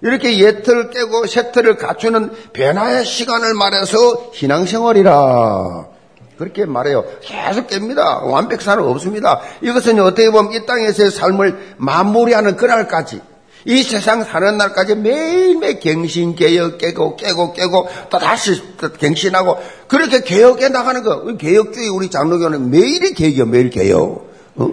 이렇게 0.03 0.39
옛틀 0.39 0.91
깨고 0.91 1.27
새틀을 1.27 1.77
갖추는 1.77 2.33
변화의 2.53 3.05
시간을 3.05 3.55
말해서 3.55 4.33
신앙생활이라. 4.35 5.92
그렇게 6.37 6.65
말해요. 6.65 7.05
계속 7.21 7.69
깹니다. 7.69 8.25
완벽사는 8.25 8.83
없습니다. 8.83 9.41
이것은 9.61 10.01
어떻게 10.01 10.31
보면 10.31 10.53
이 10.53 10.67
땅에서의 10.67 11.11
삶을 11.11 11.75
마무리하는 11.77 12.57
그날까지 12.57 13.21
이 13.65 13.83
세상 13.83 14.25
사는 14.25 14.57
날까지 14.57 14.97
매일매일 14.97 15.79
갱신, 15.79 16.35
개혁, 16.35 16.79
깨고, 16.79 17.17
깨고, 17.17 17.53
깨고, 17.53 17.89
또 18.11 18.19
다시 18.19 18.61
갱신하고, 18.99 19.57
그렇게 19.87 20.23
개혁해 20.23 20.69
나가는 20.69 21.03
거. 21.05 21.37
개혁주의 21.37 21.89
우리 21.89 22.11
장로교는 22.11 22.71
매일이 22.71 23.15
개혁이요, 23.15 23.47
매일 23.47 23.71
개혁. 23.71 24.29
어? 24.57 24.69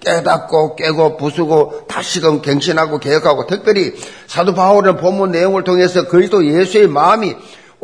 깨닫고 0.00 0.76
깨고 0.76 1.16
부수고 1.16 1.86
다시금 1.88 2.42
갱신하고 2.42 2.98
개혁하고 2.98 3.46
특별히 3.46 3.94
사도 4.26 4.54
바울은 4.54 4.98
본문 4.98 5.32
내용을 5.32 5.64
통해서 5.64 6.06
그리스도 6.06 6.44
예수의 6.44 6.88
마음이 6.88 7.34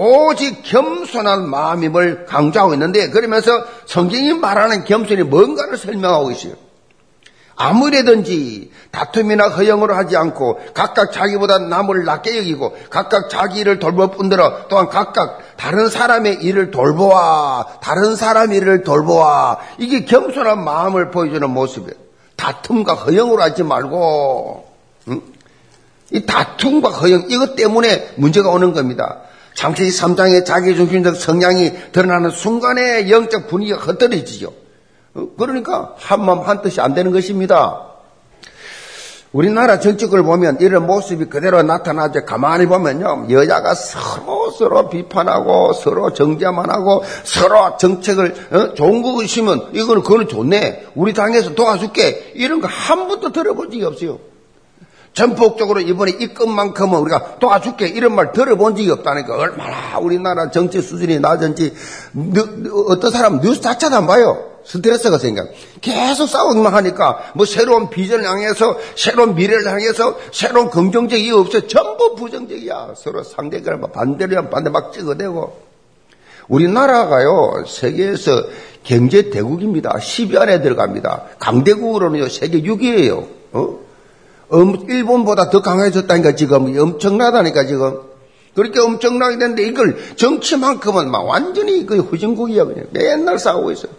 오직 0.02 0.62
겸손한 0.62 1.50
마음임을 1.50 2.24
강조하고 2.24 2.72
있는데 2.72 3.10
그러면서 3.10 3.50
성경이 3.84 4.32
말하는 4.32 4.84
겸손이 4.84 5.24
뭔가를 5.24 5.76
설명하고 5.76 6.30
있어요. 6.30 6.54
아무래든지 7.54 8.70
다툼이나 8.92 9.48
허영으로 9.48 9.94
하지 9.94 10.16
않고 10.16 10.58
각각 10.72 11.12
자기보다 11.12 11.58
남을 11.58 12.06
낮게 12.06 12.38
여기고 12.38 12.74
각각 12.88 13.28
자기 13.28 13.60
일을 13.60 13.78
돌볼 13.78 14.12
뿐더러 14.12 14.68
또한 14.68 14.88
각각 14.88 15.38
다른 15.58 15.90
사람의 15.90 16.36
일을 16.36 16.70
돌보아 16.70 17.66
다른 17.82 18.16
사람 18.16 18.54
일을 18.54 18.82
돌보아 18.82 19.58
이게 19.76 20.06
겸손한 20.06 20.64
마음을 20.64 21.10
보여주는 21.10 21.50
모습이에요. 21.50 21.92
다툼과 22.36 22.94
허영으로 22.94 23.42
하지 23.42 23.64
말고 23.64 24.66
응? 25.08 25.20
이 26.12 26.24
다툼과 26.24 26.88
허영 26.88 27.26
이것 27.28 27.54
때문에 27.54 28.12
문제가 28.16 28.48
오는 28.48 28.72
겁니다. 28.72 29.18
창세기 29.60 29.90
3장의 29.90 30.46
자기중심적 30.46 31.16
성향이 31.16 31.92
드러나는 31.92 32.30
순간에 32.30 33.10
영적 33.10 33.46
분위기가 33.46 33.78
흩어지죠. 33.78 34.54
어? 35.12 35.26
그러니까 35.36 35.94
한마음 35.98 36.40
한뜻이 36.40 36.80
안 36.80 36.94
되는 36.94 37.12
것입니다. 37.12 37.86
우리나라 39.32 39.78
정책을 39.78 40.22
보면 40.22 40.56
이런 40.60 40.86
모습이 40.86 41.26
그대로 41.26 41.62
나타나죠. 41.62 42.24
가만히 42.24 42.64
보면요. 42.64 43.26
여자가 43.30 43.74
서로 43.74 44.50
서로 44.50 44.88
비판하고 44.88 45.74
서로 45.74 46.10
정죄만 46.14 46.70
하고 46.70 47.04
서로 47.24 47.76
정책을 47.76 48.34
어? 48.52 48.74
좋은 48.74 49.02
거 49.02 49.22
있으면 49.22 49.68
이거는 49.74 50.02
그거는 50.02 50.26
좋네. 50.26 50.86
우리 50.94 51.12
당에서 51.12 51.54
도와줄게. 51.54 52.32
이런 52.34 52.62
거 52.62 52.66
한 52.66 53.08
번도 53.08 53.30
들어본 53.32 53.70
적이 53.70 53.84
없어요. 53.84 54.29
전폭적으로 55.12 55.80
이번에 55.80 56.12
입금 56.12 56.54
만큼은 56.54 56.98
우리가 57.00 57.38
도와줄게 57.38 57.88
이런 57.88 58.14
말 58.14 58.32
들어본 58.32 58.76
적이 58.76 58.90
없다니까 58.92 59.36
얼마나 59.36 59.98
우리나라 59.98 60.50
정치 60.50 60.80
수준이 60.80 61.20
낮은지 61.20 61.74
어떤 62.88 63.10
사람 63.10 63.40
뉴스 63.40 63.60
자체도 63.60 63.96
안 63.96 64.06
봐요. 64.06 64.46
스트레스가 64.64 65.18
생겨. 65.18 65.46
계속 65.80 66.28
싸우기만 66.28 66.72
하니까 66.74 67.32
뭐 67.34 67.44
새로운 67.46 67.90
비전을 67.90 68.24
향해서 68.24 68.78
새로운 68.94 69.34
미래를 69.34 69.66
향해서 69.66 70.16
새로운 70.32 70.70
긍정적이 70.70 71.30
없어 71.32 71.66
전부 71.66 72.14
부정적이야. 72.14 72.94
서로 72.96 73.22
상대가 73.24 73.76
반대로 73.80 74.48
반대 74.48 74.70
막 74.70 74.92
찍어대고. 74.92 75.70
우리나라가요 76.48 77.64
세계에서 77.66 78.42
경제 78.82 79.30
대국입니다. 79.30 79.94
10위 79.98 80.36
안에 80.36 80.60
들어갑니다. 80.62 81.24
강대국으로는요 81.38 82.28
세계 82.28 82.62
6위예요. 82.62 83.26
어? 83.52 83.79
일본보다 84.52 85.50
더 85.50 85.62
강해졌다니까 85.62 86.34
지금 86.34 86.76
엄청나다니까 86.78 87.66
지금. 87.66 88.00
그렇게 88.54 88.80
엄청나게 88.80 89.38
됐는데 89.38 89.62
이걸 89.62 89.96
정치만큼은 90.16 91.10
막 91.10 91.24
완전히 91.24 91.86
그 91.86 91.98
후진국이야 92.00 92.64
그냥 92.64 92.86
맨날 92.90 93.38
싸우고 93.38 93.70
있어요. 93.70 93.92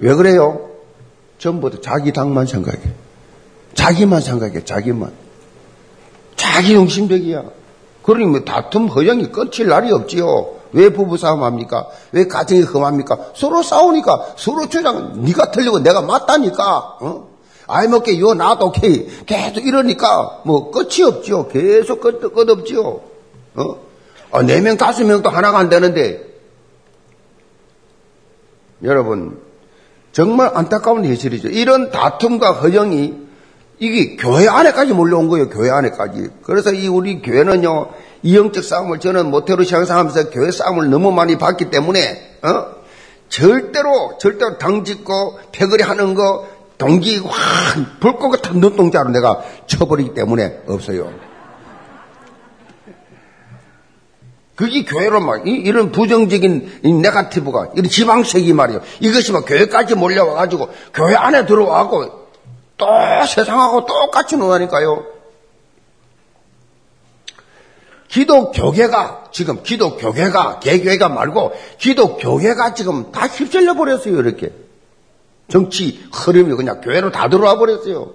왜 0.00 0.14
그래요? 0.14 0.70
전부 1.38 1.70
다 1.70 1.78
자기 1.82 2.12
당만 2.12 2.46
생각해. 2.46 2.78
자기만 3.74 4.20
생각해, 4.20 4.64
자기만. 4.64 5.12
자기 6.36 6.68
중심적이야. 6.68 7.42
그러니 8.02 8.26
뭐 8.26 8.40
다툼 8.40 8.86
허영이 8.86 9.32
끝일 9.32 9.68
날이 9.68 9.90
없지요. 9.92 10.62
왜 10.72 10.88
부부싸움 10.88 11.42
합니까? 11.42 11.88
왜 12.12 12.26
가정이 12.26 12.62
험합니까? 12.62 13.18
서로 13.34 13.62
싸우니까 13.62 14.34
서로 14.36 14.68
주장 14.68 15.22
네가 15.24 15.50
틀리고 15.50 15.80
내가 15.80 16.02
맞다니까. 16.02 16.98
어? 17.00 17.31
아이 17.72 17.88
먹게 17.88 18.20
요 18.20 18.34
나도 18.34 18.66
오케이 18.66 19.06
계속 19.26 19.66
이러니까 19.66 20.42
뭐 20.44 20.70
끝이 20.70 21.02
없죠. 21.02 21.48
계속 21.48 22.00
끝, 22.00 22.20
끝 22.20 22.50
없죠. 22.50 23.02
어? 23.54 23.76
아, 24.30 24.42
네 24.42 24.60
명, 24.60 24.76
다섯 24.76 25.04
명도 25.04 25.30
하나가 25.30 25.58
안 25.58 25.68
되는데 25.68 26.22
여러분 28.82 29.40
정말 30.12 30.50
안타까운 30.54 31.04
현실이죠. 31.04 31.48
이런 31.48 31.90
다툼과 31.90 32.52
허정이 32.52 33.14
이게 33.78 34.16
교회 34.16 34.46
안에까지 34.46 34.92
몰려온 34.92 35.28
거예요. 35.28 35.48
교회 35.48 35.70
안에까지. 35.70 36.28
그래서 36.42 36.72
이 36.72 36.86
우리 36.88 37.20
교회는요. 37.22 37.88
이영적 38.22 38.62
싸움을 38.62 39.00
저는 39.00 39.30
모태로 39.30 39.64
시작하면서 39.64 40.30
교회 40.30 40.50
싸움을 40.50 40.90
너무 40.90 41.10
많이 41.10 41.38
봤기 41.38 41.70
때문에 41.70 42.38
어? 42.42 42.82
절대로 43.28 44.18
절대로 44.18 44.58
당짓고 44.58 45.38
패거리 45.52 45.82
하는 45.82 46.14
거 46.14 46.46
동기 46.82 47.18
확 47.18 48.00
불꽃 48.00 48.30
같은 48.30 48.58
눈동자로 48.58 49.10
내가 49.10 49.40
쳐버리기 49.68 50.14
때문에 50.14 50.62
없어요. 50.66 51.12
그게 54.56 54.84
교회로 54.84 55.20
막 55.20 55.46
이 55.46 55.70
런 55.70 55.92
부정적인 55.92 56.80
네가티브가 57.00 57.70
이런 57.76 57.88
지방색이 57.88 58.52
말이에요. 58.52 58.80
이것이 58.98 59.30
막 59.30 59.44
교회까지 59.46 59.94
몰려와 59.94 60.34
가지고 60.34 60.70
교회 60.92 61.14
안에 61.14 61.46
들어와고 61.46 62.26
또 62.76 62.86
세상하고 63.28 63.86
똑같이 63.86 64.36
노다니까요. 64.36 65.04
기독 68.08 68.50
교회가 68.50 69.26
지금 69.30 69.62
기독 69.62 69.98
교회가 69.98 70.58
개교회가 70.58 71.08
말고 71.08 71.52
기독 71.78 72.18
교회가 72.18 72.74
지금 72.74 73.12
다 73.12 73.28
휩쓸려 73.28 73.74
버렸어요. 73.74 74.18
이렇게 74.18 74.52
정치 75.52 76.02
흐름이 76.10 76.54
그냥 76.54 76.80
교회로 76.80 77.12
다 77.12 77.28
들어와 77.28 77.58
버렸어요. 77.58 78.14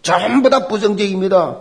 전부 0.00 0.48
다 0.48 0.66
부정적입니다. 0.66 1.58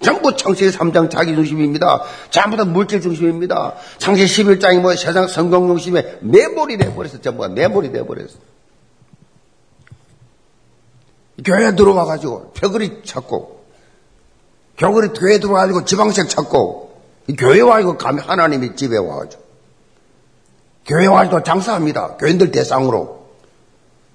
전부 0.00 0.36
창세기 0.36 0.70
3장 0.70 1.10
자기 1.10 1.34
중심입니다. 1.34 2.04
전부 2.30 2.56
다 2.56 2.64
물질 2.64 3.00
중심입니다. 3.00 3.74
창세기 3.98 4.30
11장이 4.30 4.80
뭐 4.80 4.94
세상 4.94 5.26
성공 5.26 5.66
중심에 5.66 6.18
매몰이 6.20 6.78
돼버렸어. 6.78 7.20
전부가 7.20 7.48
매몰이 7.48 7.90
돼버렸어. 7.90 8.28
교회 11.44 11.74
들어와가지고 11.74 12.52
벽걸이 12.52 13.02
찾고, 13.04 13.64
교걸이 14.78 15.08
교회 15.18 15.40
들어와가지고 15.40 15.84
지방색 15.84 16.28
찾고, 16.28 17.02
교회 17.36 17.60
와가지고 17.60 17.98
하나님이 18.20 18.76
집에 18.76 18.98
와가지고, 18.98 19.42
교회 20.86 21.06
와가지고 21.06 21.42
장사합니다. 21.42 22.18
교인들 22.18 22.52
대상으로. 22.52 23.23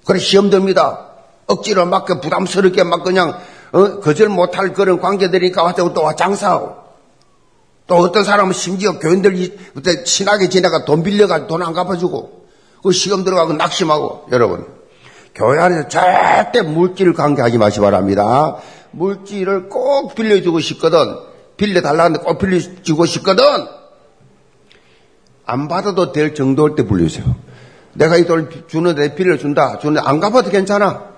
그래 0.04 0.18
시험 0.18 0.50
듭니다. 0.50 1.06
억지로 1.46 1.86
막 1.86 2.06
부담스럽게 2.06 2.84
막 2.84 3.02
그냥 3.02 3.38
어? 3.72 4.00
거절 4.00 4.28
못할 4.28 4.72
그런 4.72 5.00
관계들이니까 5.00 5.62
와서 5.62 5.92
또 5.92 6.14
장사하고 6.14 6.76
또 7.86 7.96
어떤 7.96 8.24
사람은 8.24 8.52
심지어 8.52 8.98
교인들이 8.98 9.56
그때 9.74 10.04
친하게 10.04 10.48
지내가 10.48 10.84
돈 10.84 11.02
빌려가지고 11.02 11.48
돈 11.48 11.62
안 11.62 11.72
갚아주고 11.72 12.46
그 12.82 12.92
시험 12.92 13.24
들어가고 13.24 13.52
낙심하고 13.54 14.26
여러분 14.32 14.66
교회 15.34 15.60
안에서 15.60 15.88
절대 15.88 16.62
물질 16.62 17.12
관계하지 17.12 17.58
마시 17.58 17.80
바랍니다. 17.80 18.56
물질을 18.92 19.68
꼭 19.68 20.14
빌려주고 20.14 20.60
싶거든 20.60 21.16
빌려달라는데 21.56 22.24
꼭 22.24 22.38
빌려주고 22.38 23.06
싶거든 23.06 23.44
안 25.44 25.68
받아도 25.68 26.12
될 26.12 26.34
정도일 26.34 26.74
때 26.76 26.84
불러주세요. 26.86 27.34
내가 28.00 28.16
이돈 28.16 28.64
주는데 28.66 29.14
빌려준다. 29.14 29.78
주는데 29.78 30.00
안 30.08 30.20
갚아도 30.20 30.48
괜찮아. 30.50 31.10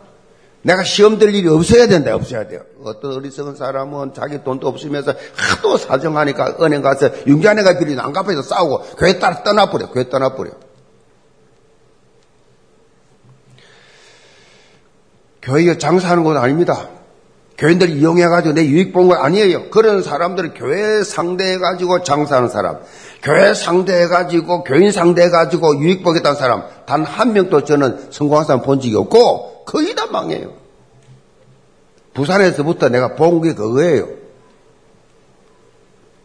내가 0.62 0.82
시험 0.82 1.16
될 1.18 1.32
일이 1.34 1.48
없어야 1.48 1.86
된다, 1.86 2.12
없어야 2.14 2.46
돼요. 2.48 2.62
어떤 2.82 3.14
어리석은 3.14 3.54
사람은 3.54 4.14
자기 4.14 4.42
돈도 4.42 4.66
없으면서 4.66 5.14
하도 5.36 5.76
사정하니까 5.76 6.56
은행 6.60 6.82
가서 6.82 7.10
융자네가 7.26 7.78
빌린 7.78 8.00
안 8.00 8.12
갚아서 8.12 8.42
싸우고 8.42 8.96
교회 8.96 9.18
따라 9.20 9.44
떠나버려, 9.44 9.90
교회 9.90 10.08
떠나버려. 10.08 10.50
교회가 15.42 15.78
장사하는 15.78 16.24
건 16.24 16.36
아닙니다. 16.36 16.88
교인들 17.58 17.90
이용해가지고 17.90 18.54
내 18.54 18.64
유익 18.66 18.92
본 18.92 19.08
건 19.08 19.18
아니에요. 19.18 19.70
그런 19.70 20.02
사람들을 20.02 20.54
교회 20.54 21.04
상대해가지고 21.04 22.02
장사하는 22.02 22.48
사람, 22.48 22.78
교회 23.22 23.54
상대해가지고, 23.54 24.64
교인 24.64 24.90
상대해가지고 24.90 25.78
유익 25.80 26.02
보겠다는 26.02 26.36
사람, 26.36 26.64
단 26.86 27.04
한 27.04 27.32
명도 27.32 27.64
저는 27.64 28.08
성공한 28.10 28.44
사람 28.46 28.62
본 28.62 28.80
적이 28.80 28.96
없고, 28.96 29.64
거의 29.64 29.94
다 29.94 30.06
망해요. 30.06 30.52
부산에서부터 32.14 32.88
내가 32.88 33.14
본 33.14 33.40
게 33.40 33.54
그거예요. 33.54 34.08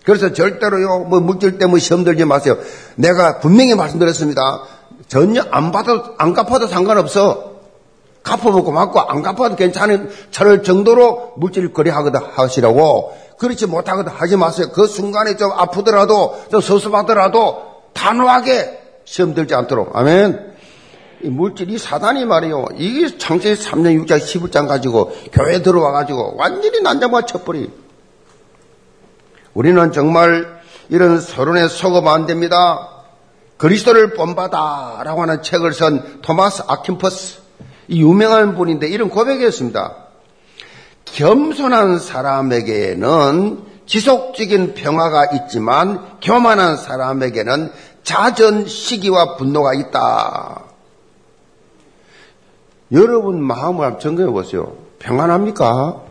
그래서 0.04 0.32
절대로요, 0.34 1.00
뭐 1.06 1.20
물질 1.20 1.58
때문에 1.58 1.80
시험 1.80 2.04
들지 2.04 2.24
마세요. 2.26 2.58
내가 2.96 3.40
분명히 3.40 3.76
말씀드렸습니다. 3.76 4.64
전혀 5.08 5.44
안 5.52 5.72
받아도, 5.72 6.16
안 6.18 6.34
갚아도 6.34 6.66
상관없어. 6.68 7.57
갚아먹고 8.28 8.72
맞고 8.72 9.00
안 9.00 9.22
갚아도 9.24 9.56
괜찮은 9.56 10.10
차를 10.32 10.63
정도로 10.63 11.34
물질 11.38 11.72
거래하거든 11.72 12.20
하시라고. 12.20 13.16
그렇지 13.38 13.68
못하거든 13.68 14.12
하지 14.12 14.36
마세요. 14.36 14.68
그 14.74 14.88
순간에 14.88 15.38
좀 15.38 15.52
아프더라도, 15.52 16.38
좀 16.52 16.60
섭섭하더라도 16.60 17.63
단호하게 17.94 18.80
시험 19.06 19.34
들지 19.34 19.56
않도록. 19.56 19.96
아멘. 19.96 20.56
이 21.24 21.30
물질이 21.30 21.78
사단이 21.78 22.26
말이요. 22.26 22.66
이게 22.78 23.18
창세기 23.18 23.62
3년 23.62 24.06
6장 24.06 24.20
11장 24.20 24.68
가지고 24.68 25.12
교회 25.32 25.62
들어와 25.62 25.92
가지고 25.92 26.36
완전히 26.38 26.82
난장만 26.82 27.26
쳐버리. 27.26 27.72
우리는 29.54 29.92
정말 29.92 30.62
이런 30.90 31.20
서론에 31.20 31.68
속으면 31.68 32.08
안 32.13 32.26
됩니다. 32.26 32.90
그리스도를 33.58 34.13
본받아라고 34.13 35.22
하는 35.24 35.42
책을 35.42 35.74
쓴 35.74 36.22
토마스 36.22 36.63
아킨퍼스 36.68 37.38
이 37.38 37.47
유명한 37.89 38.56
분인데 38.56 38.88
이런 38.88 39.10
고백이었습니다. 39.10 39.95
겸손한 41.06 42.00
사람에게는 42.00 43.60
지속적인 43.86 44.73
평화가 44.73 45.28
있지만 45.34 46.19
교만한 46.21 46.78
사람에게는 46.78 47.71
자전 48.04 48.67
시기와 48.67 49.38
분노가 49.38 49.73
있다. 49.73 50.63
여러분 52.91 53.41
마음을 53.41 53.86
한번 53.86 54.00
점검해 54.00 54.32
보세요. 54.32 54.76
평안합니까? 55.00 56.02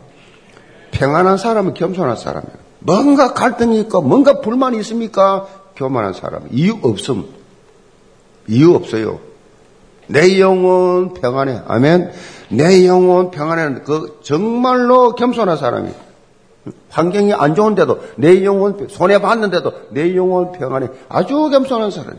평안한 0.91 1.37
사람은 1.39 1.75
겸손한 1.75 2.17
사람이에요. 2.17 2.57
뭔가 2.81 3.35
갈등이 3.35 3.81
있고 3.81 4.03
뭔가 4.03 4.41
불만이 4.41 4.79
있습니까? 4.79 5.47
교만한 5.77 6.13
사람. 6.13 6.49
이유 6.51 6.79
없음. 6.83 7.27
이유 8.49 8.75
없어요. 8.75 9.26
내 10.09 10.39
영혼 10.41 11.15
평안해. 11.15 11.63
아멘. 11.67 12.13
내 12.51 12.87
영혼 12.87 13.31
평안해. 13.31 13.81
그 13.85 14.19
정말로 14.23 15.15
겸손한 15.15 15.57
사람이. 15.57 15.91
환경이 16.91 17.33
안 17.35 17.55
좋은데도 17.55 18.01
내 18.17 18.45
영혼 18.45 18.89
손해 18.89 19.21
봤는데도 19.21 19.73
내 19.91 20.15
영혼 20.17 20.53
평안해. 20.53 20.89
아주 21.09 21.49
겸손한 21.51 21.91
사람이. 21.91 22.19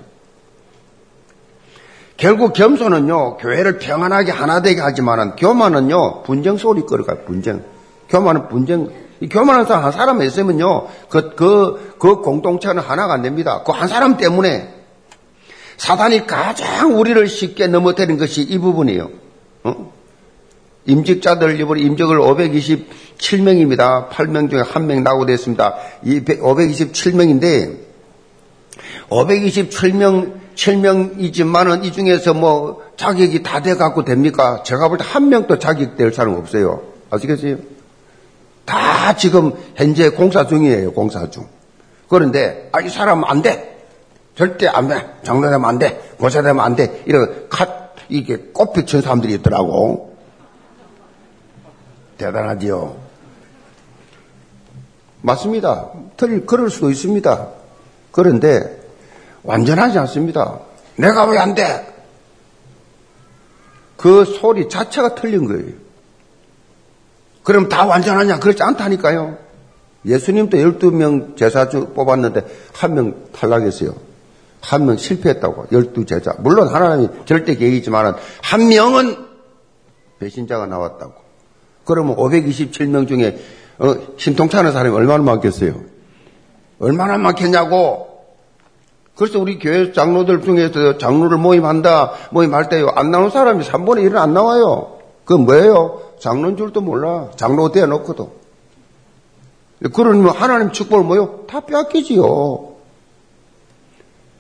결국 2.18 2.54
겸손은요 2.54 3.38
교회를 3.38 3.78
평안하게 3.78 4.32
하나 4.32 4.62
되게 4.62 4.82
하지만은 4.82 5.36
교만은요 5.36 6.24
분쟁 6.24 6.58
소리 6.58 6.82
끌어가요. 6.82 7.26
분쟁. 7.26 7.64
교만은 8.10 8.48
분쟁. 8.48 8.90
이 9.20 9.30
교만한 9.30 9.66
사람 9.66 9.84
한 9.86 9.92
사람 9.92 10.22
있으면요 10.22 10.88
그그 11.10 11.36
그, 11.36 11.96
그 12.00 12.16
공동체는 12.22 12.82
하나가 12.82 13.14
안 13.14 13.22
됩니다. 13.22 13.64
그 13.64 13.72
한 13.72 13.88
사람 13.88 14.18
때문에 14.18 14.77
사단이 15.78 16.26
가장 16.28 16.98
우리를 17.00 17.28
쉽게 17.28 17.68
넘어뜨린 17.68 18.18
것이 18.18 18.42
이 18.42 18.58
부분이에요. 18.58 19.10
어? 19.64 19.94
임직자들 20.86 21.60
이번 21.60 21.80
임직을 21.80 22.18
527명입니다. 22.20 24.10
8명 24.10 24.50
중에 24.50 24.62
1명 24.64 25.02
나고됐습니다. 25.04 25.76
527명인데 26.06 27.78
527명 29.10 30.34
7명이지만은 30.56 31.84
이 31.86 31.92
중에서 31.92 32.34
뭐 32.34 32.82
자격이 32.98 33.44
다 33.44 33.62
돼 33.62 33.76
갖고 33.76 34.04
됩니까? 34.04 34.64
제가 34.64 34.88
볼 34.90 34.98
때 34.98 35.04
한 35.04 35.30
명도 35.30 35.60
자격 35.60 35.96
될 35.98 36.12
사람 36.12 36.34
없어요. 36.36 36.82
아시겠어요? 37.12 37.58
다 38.66 39.16
지금 39.16 39.52
현재 39.76 40.10
공사 40.10 40.48
중이에요. 40.48 40.94
공사 40.94 41.30
중. 41.30 41.46
그런데 42.10 42.70
아 42.72 42.82
이 42.82 42.90
사람 42.90 43.24
안 43.24 43.42
돼. 43.44 43.77
절대 44.38 44.68
안 44.68 44.88
돼. 44.88 45.04
장로되면 45.24 45.66
안 45.66 45.80
돼. 45.80 46.14
고사되면 46.20 46.60
안 46.64 46.76
돼. 46.76 47.04
이런 47.08 47.50
컷, 47.50 47.68
이게 48.08 48.38
꽃빛 48.54 48.86
친 48.88 49.02
사람들이 49.02 49.34
있더라고. 49.36 50.16
대단하지요. 52.18 52.96
맞습니다. 55.22 55.90
틀, 56.16 56.46
그럴 56.46 56.70
수도 56.70 56.90
있습니다. 56.92 57.48
그런데 58.12 58.80
완전하지 59.44 59.98
않습니다. 60.00 60.60
내가 60.96 61.26
왜 61.26 61.38
안 61.40 61.56
돼? 61.56 61.94
그 63.98 64.26
소리 64.26 64.70
자체가 64.70 65.16
틀린 65.16 65.48
거예요. 65.48 65.74
그럼 67.44 67.70
다 67.70 67.86
완전하냐? 67.86 68.40
그렇지 68.40 68.62
않다니까요. 68.62 69.38
예수님도 70.06 70.58
12명 70.58 71.36
제사 71.38 71.70
주 71.70 71.88
뽑았는데 71.94 72.46
한 72.74 72.94
명 72.94 73.16
탈락했어요. 73.34 73.96
한 74.62 74.86
명 74.86 74.98
실패했다고. 74.98 75.68
열두 75.72 76.06
제자. 76.06 76.34
물론 76.40 76.68
하나님이 76.68 77.10
절대 77.26 77.56
계획이지만 77.56 78.16
한 78.42 78.68
명은 78.68 79.16
배신자가 80.20 80.66
나왔다고. 80.66 81.14
그러면 81.86 82.16
527명 82.18 83.08
중에 83.08 83.40
어, 83.80 83.96
신통찮은 84.18 84.72
사람이 84.72 84.94
얼마나 84.96 85.24
많겠어요? 85.24 85.76
얼마나 86.80 87.18
많겠냐고. 87.18 88.08
그래서 89.16 89.40
우리 89.40 89.58
교회 89.58 89.92
장로들 89.94 90.42
중에서 90.42 90.98
장로를 90.98 91.38
모임한다, 91.38 92.12
모임할 92.32 92.70
때요. 92.70 92.90
안 92.96 93.10
나오는 93.10 93.30
사람이 93.32 93.64
3분의 93.64 94.08
1은 94.10 94.16
안 94.18 94.34
나와요. 94.34 94.98
그건 95.26 95.46
뭐예요? 95.46 96.02
장로인 96.20 96.58
줄도 96.58 96.82
몰라. 96.82 97.30
장로 97.36 97.72
대놓고도. 97.72 98.32
그러면 99.94 100.30
하나님 100.36 100.72
축복을 100.72 101.04
뭐요? 101.04 101.46
다 101.48 101.62
빼앗기지요. 101.62 102.77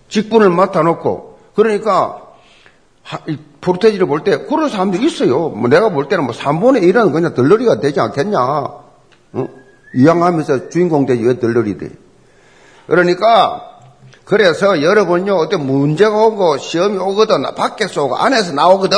직분을 0.10 0.50
맡아놓고 0.50 1.40
그러니까 1.56 2.22
포르테지를 3.62 4.06
볼 4.08 4.24
때 4.24 4.38
그런 4.46 4.70
사람들이 4.70 5.06
있어요. 5.06 5.50
뭐 5.50 5.70
내가 5.70 5.90
볼 5.90 6.08
때는 6.08 6.26
뭐 6.26 6.34
3분의 6.34 6.84
1은 6.84 7.14
그냥 7.14 7.34
덜러리가 7.34 7.80
되지 7.80 8.00
않겠냐. 8.00 8.40
어? 8.40 9.48
이양하면서 9.96 10.70
주인공 10.70 11.06
되지 11.06 11.24
왜 11.24 11.40
덜러리 11.40 11.78
돼. 11.78 11.90
그러니까 12.88 13.80
그래서 14.26 14.82
여러분요 14.82 15.36
어떤 15.36 15.66
문제가 15.66 16.16
오고 16.26 16.58
시험이 16.58 16.98
오거든 16.98 17.44
밖에서 17.56 18.06
오고 18.06 18.18
안에서 18.18 18.54
나오거든 18.54 18.98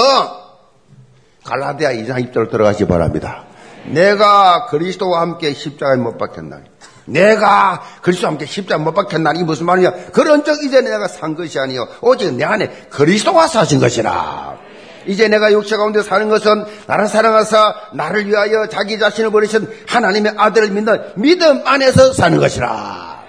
갈라디아 1.46 1.92
이상 1.92 2.18
2절 2.18 2.50
들어가시 2.50 2.80
기 2.80 2.88
바랍니다. 2.88 3.46
내가 3.86 4.66
그리스도와 4.68 5.22
함께 5.22 5.54
십자가에 5.54 5.98
못 5.98 6.18
박혔나니 6.18 6.64
내가 7.12 7.82
그리스도와 8.02 8.32
함께 8.32 8.46
십자가 8.46 8.82
못 8.84 8.94
박혔나니 8.94 9.44
무슨 9.44 9.66
말이냐? 9.66 9.92
그런 10.14 10.44
적 10.44 10.64
이제 10.64 10.82
내가 10.82 11.08
산 11.08 11.36
것이 11.36 11.60
아니요. 11.60 11.88
오직 12.02 12.34
내 12.34 12.44
안에 12.44 12.88
그리스도가 12.90 13.48
사신 13.48 13.80
것이라. 13.80 14.58
이제 15.06 15.28
내가 15.28 15.52
육체 15.52 15.78
가운데 15.78 16.04
사는 16.04 16.30
것은 16.30 16.66
나를 16.88 17.08
사랑하사 17.08 17.74
나를 17.94 18.28
위하여 18.28 18.68
자기 18.68 19.00
자신을 19.00 19.32
버리신 19.32 19.68
하나님의 19.88 20.34
아들을 20.38 20.70
믿는 20.72 21.14
믿음 21.16 21.62
안에서 21.66 22.14
사는 22.14 22.38
것이라. 22.38 23.24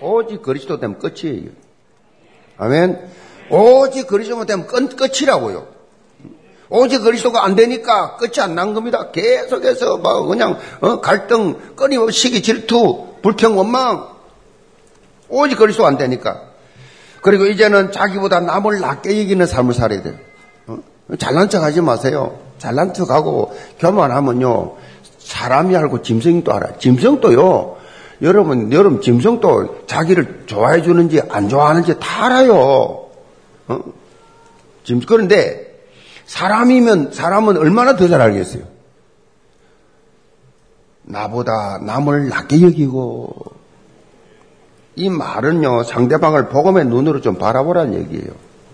오직 0.00 0.42
그리스도 0.42 0.78
되면 0.78 0.98
끝이에요. 0.98 1.50
아멘. 2.56 2.98
오직 3.50 4.06
그리스도 4.06 4.44
되면 4.46 4.66
끝, 4.66 4.96
끝이라고요. 4.96 5.77
오직 6.70 7.00
그리스도가 7.02 7.44
안 7.44 7.54
되니까 7.54 8.16
끝이 8.16 8.40
안 8.40 8.54
난 8.54 8.74
겁니다. 8.74 9.10
계속해서 9.10 9.98
막 9.98 10.26
그냥 10.26 10.58
어, 10.80 11.00
갈등, 11.00 11.58
끊임없이 11.76 12.20
시기 12.20 12.42
질투, 12.42 13.06
불평, 13.22 13.56
원망. 13.56 14.06
오직 15.28 15.56
그리스도 15.56 15.86
안 15.86 15.96
되니까. 15.98 16.42
그리고 17.22 17.46
이제는 17.46 17.92
자기보다 17.92 18.40
남을 18.40 18.80
낮게 18.80 19.20
여기는 19.22 19.44
삶을 19.46 19.74
살아야 19.74 20.02
돼요. 20.02 20.14
어? 20.66 20.78
잘난 21.18 21.48
척 21.48 21.62
하지 21.62 21.80
마세요. 21.80 22.38
잘난 22.58 22.94
척 22.94 23.10
하고 23.10 23.56
교만하면요. 23.78 24.76
사람이 25.18 25.76
알고 25.76 26.02
짐승도 26.02 26.52
알아요. 26.52 26.74
짐승도요. 26.78 27.76
여러분, 28.22 28.72
여러분 28.72 29.00
짐승도 29.00 29.86
자기를 29.86 30.44
좋아해 30.46 30.82
주는지 30.82 31.20
안 31.28 31.48
좋아하는지 31.48 31.98
다 32.00 32.26
알아요. 32.26 32.54
어? 33.68 33.78
짐 34.84 35.00
그런데 35.00 35.67
사람이면 36.28 37.12
사람은 37.12 37.56
얼마나 37.56 37.96
더 37.96 38.06
잘 38.06 38.20
알겠어요. 38.20 38.62
나보다 41.02 41.78
남을 41.82 42.28
낮게 42.28 42.60
여기고 42.62 43.34
이 44.96 45.08
말은요 45.08 45.84
상대방을 45.84 46.50
복음의 46.50 46.84
눈으로 46.84 47.22
좀 47.22 47.36
바라보라는 47.36 47.94
얘기예요. 47.94 48.30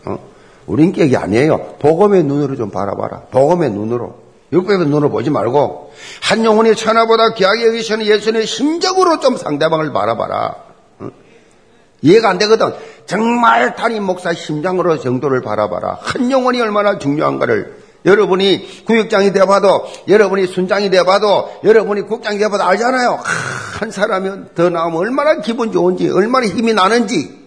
어? 0.06 0.18
우린 0.66 0.92
객이 0.92 1.16
아니에요. 1.16 1.76
복음의 1.78 2.24
눈으로 2.24 2.56
좀 2.56 2.70
바라봐라. 2.70 3.26
복음의 3.30 3.70
눈으로. 3.70 4.24
육백의 4.52 4.86
눈으로 4.86 5.10
보지 5.10 5.30
말고 5.30 5.92
한 6.22 6.44
영혼이 6.44 6.74
천하보다 6.74 7.34
귀하게 7.34 7.66
여기시는 7.68 8.06
예수님의 8.06 8.46
심적으로 8.46 9.20
좀 9.20 9.36
상대방을 9.36 9.92
바라봐라. 9.92 10.63
어? 12.04 12.08
이해가 12.08 12.28
안 12.28 12.38
되거든. 12.38 12.72
정말 13.06 13.74
단임 13.74 14.04
목사 14.04 14.32
심장으로 14.32 14.98
정도를 15.00 15.40
바라봐라. 15.42 15.98
한 16.00 16.30
영혼이 16.30 16.60
얼마나 16.60 16.98
중요한가를 16.98 17.84
여러분이 18.04 18.84
구역장이 18.84 19.32
되어봐도, 19.32 19.86
여러분이 20.08 20.46
순장이 20.46 20.90
되어봐도, 20.90 21.60
여러분이 21.64 22.02
국장이 22.02 22.38
되어봐도 22.38 22.62
알잖아요. 22.62 23.18
한 23.80 23.90
사람이 23.90 24.54
더 24.54 24.68
나오면 24.68 24.98
얼마나 24.98 25.40
기분 25.40 25.72
좋은지, 25.72 26.10
얼마나 26.10 26.46
힘이 26.46 26.74
나는지. 26.74 27.42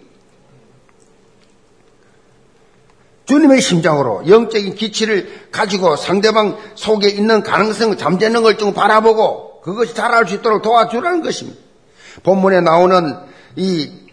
주님의 3.26 3.60
심장으로 3.60 4.26
영적인 4.26 4.74
기치를 4.74 5.48
가지고 5.52 5.94
상대방 5.96 6.56
속에 6.74 7.08
있는 7.08 7.42
가능성, 7.42 7.96
잠재는 7.96 8.42
걸 8.42 8.56
좀 8.56 8.74
바라보고 8.74 9.60
그것이 9.60 9.94
잘할 9.94 10.26
수 10.26 10.36
있도록 10.36 10.62
도와주라는 10.62 11.22
것입니다. 11.22 11.60
본문에 12.24 12.62
나오는 12.62 13.14
이 13.54 14.07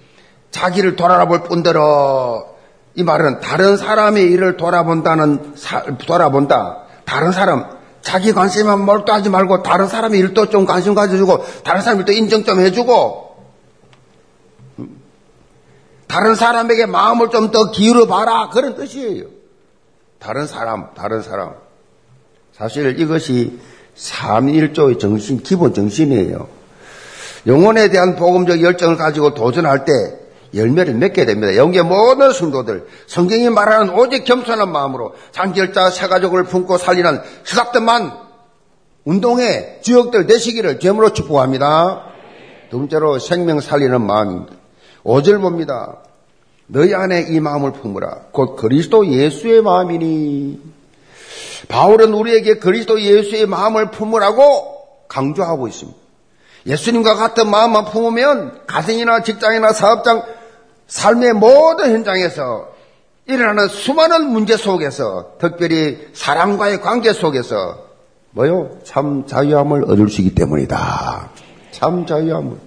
자기를 0.56 0.96
돌아볼 0.96 1.44
뿐더러 1.44 2.48
이 2.96 3.04
말은 3.04 3.42
다른 3.42 3.76
사람의 3.76 4.24
일을 4.32 4.56
돌아본다는 4.56 5.52
사, 5.58 5.84
돌아본다. 5.84 6.84
다른 7.04 7.34
사람 7.34 7.66
자기 8.02 8.32
관심만 8.32 8.80
몰두하지 8.86 9.30
말고 9.30 9.64
다른 9.64 9.88
사람의 9.88 10.18
일도 10.18 10.50
좀 10.50 10.66
관심 10.66 10.96
가져주고 10.96 11.44
다른 11.66 11.82
사람 11.82 12.00
일도 12.00 12.14
인정 12.14 12.46
좀 12.46 12.62
해주고 12.62 13.36
다른 16.08 16.36
사람에게 16.36 16.86
마음을 16.86 17.30
좀 17.32 17.52
더 17.52 17.72
기울여 17.72 18.08
봐라 18.08 18.50
그런 18.50 18.76
뜻이에요. 18.76 19.26
다른 20.20 20.48
사람, 20.48 20.94
다른 20.96 21.22
사람. 21.22 21.54
사실 22.54 22.98
이것이 22.98 23.60
삼일조의 23.96 25.00
정신, 25.00 25.44
기본 25.44 25.74
정신이에요. 25.74 26.48
영혼에 27.46 27.90
대한 27.90 28.16
복음적 28.16 28.62
열정을 28.62 28.96
가지고 28.96 29.34
도전할 29.34 29.84
때 29.84 30.25
열매를 30.56 30.94
맺게 30.96 31.26
됩니다. 31.26 31.56
영계 31.58 31.82
모든 31.82 32.32
성도들, 32.32 32.88
성경이 33.08 33.50
말하는 33.50 33.98
오직 33.98 34.24
겸손한 34.24 34.72
마음으로 34.72 35.14
장결자 35.32 35.90
세 35.90 36.08
가족을 36.08 36.46
품고 36.46 36.78
살리는 36.78 37.22
시각들만 37.44 38.14
운동의 39.04 39.80
주역들 39.82 40.26
되시기를 40.28 40.80
죄물로 40.80 41.14
축복합니다. 41.14 42.06
두 42.70 42.80
번째로 42.80 43.20
생명 43.20 43.60
살리는 43.60 44.02
마음입니다. 44.02 44.54
5절 45.04 45.42
봅니다. 45.42 45.98
너희 46.68 46.96
안에 46.96 47.28
이 47.30 47.40
마음을 47.40 47.74
품으라. 47.74 48.28
곧 48.32 48.56
그리스도 48.56 49.06
예수의 49.06 49.62
마음이니. 49.62 50.60
바울은 51.68 52.14
우리에게 52.14 52.56
그리스도 52.56 53.00
예수의 53.00 53.46
마음을 53.46 53.92
품으라고 53.92 54.76
강조하고 55.08 55.68
있습니다. 55.68 55.98
예수님과 56.66 57.16
같은 57.16 57.50
마음만 57.50 57.86
품으면 57.86 58.66
가정이나 58.66 59.22
직장이나 59.22 59.72
사업장, 59.72 60.24
삶의 60.88 61.34
모든 61.34 61.92
현장에서 61.92 62.74
일어나는 63.28 63.68
수많은 63.68 64.30
문제 64.32 64.56
속에서 64.56 65.34
특별히 65.40 66.08
사람과의 66.14 66.82
관계 66.82 67.12
속에서 67.12 67.86
뭐요? 68.32 68.80
참 68.84 69.26
자유함을 69.26 69.86
얻을 69.86 70.10
수 70.10 70.22
있기 70.22 70.36
때문이다. 70.36 71.30
참 71.72 72.06
자유함을. 72.06 72.58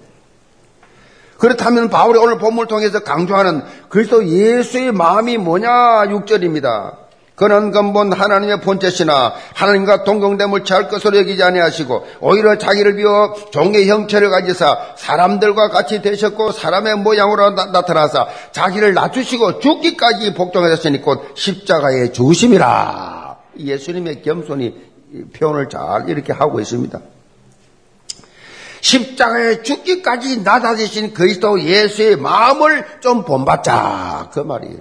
그렇다면 1.36 1.88
바울이 1.88 2.18
오늘 2.18 2.38
본문을 2.38 2.66
통해서 2.66 3.00
강조하는 3.00 3.62
그리스도 3.88 4.26
예수의 4.26 4.92
마음이 4.92 5.38
뭐냐? 5.38 5.68
6절입니다. 6.06 7.07
그는 7.38 7.70
근본 7.70 8.12
하나님의 8.12 8.60
본체시나 8.60 9.32
하나님과 9.54 10.02
동경됨을 10.02 10.64
취할 10.64 10.88
것으로 10.88 11.18
여기지 11.18 11.42
아니하시고 11.42 12.06
오히려 12.20 12.58
자기를 12.58 12.96
비워 12.96 13.32
종의 13.52 13.88
형체를 13.88 14.28
가지사 14.28 14.94
사람들과 14.96 15.68
같이 15.68 16.02
되셨고 16.02 16.50
사람의 16.50 16.96
모양으로 16.96 17.50
나, 17.50 17.82
타나사 17.82 18.26
자기를 18.50 18.92
낮추시고 18.94 19.60
죽기까지 19.60 20.34
복종하셨으니 20.34 21.00
곧 21.00 21.32
십자가의 21.34 22.12
주심이라 22.12 23.36
예수님의 23.56 24.22
겸손이 24.22 24.74
표현을 25.36 25.68
잘 25.68 26.08
이렇게 26.08 26.32
하고 26.32 26.58
있습니다. 26.58 27.00
십자가에 28.80 29.62
죽기까지 29.62 30.42
낮아지신 30.42 31.14
그리스도 31.14 31.60
예수의 31.60 32.16
마음을 32.16 32.84
좀 33.00 33.24
본받자 33.24 34.30
그 34.32 34.40
말이에요. 34.40 34.78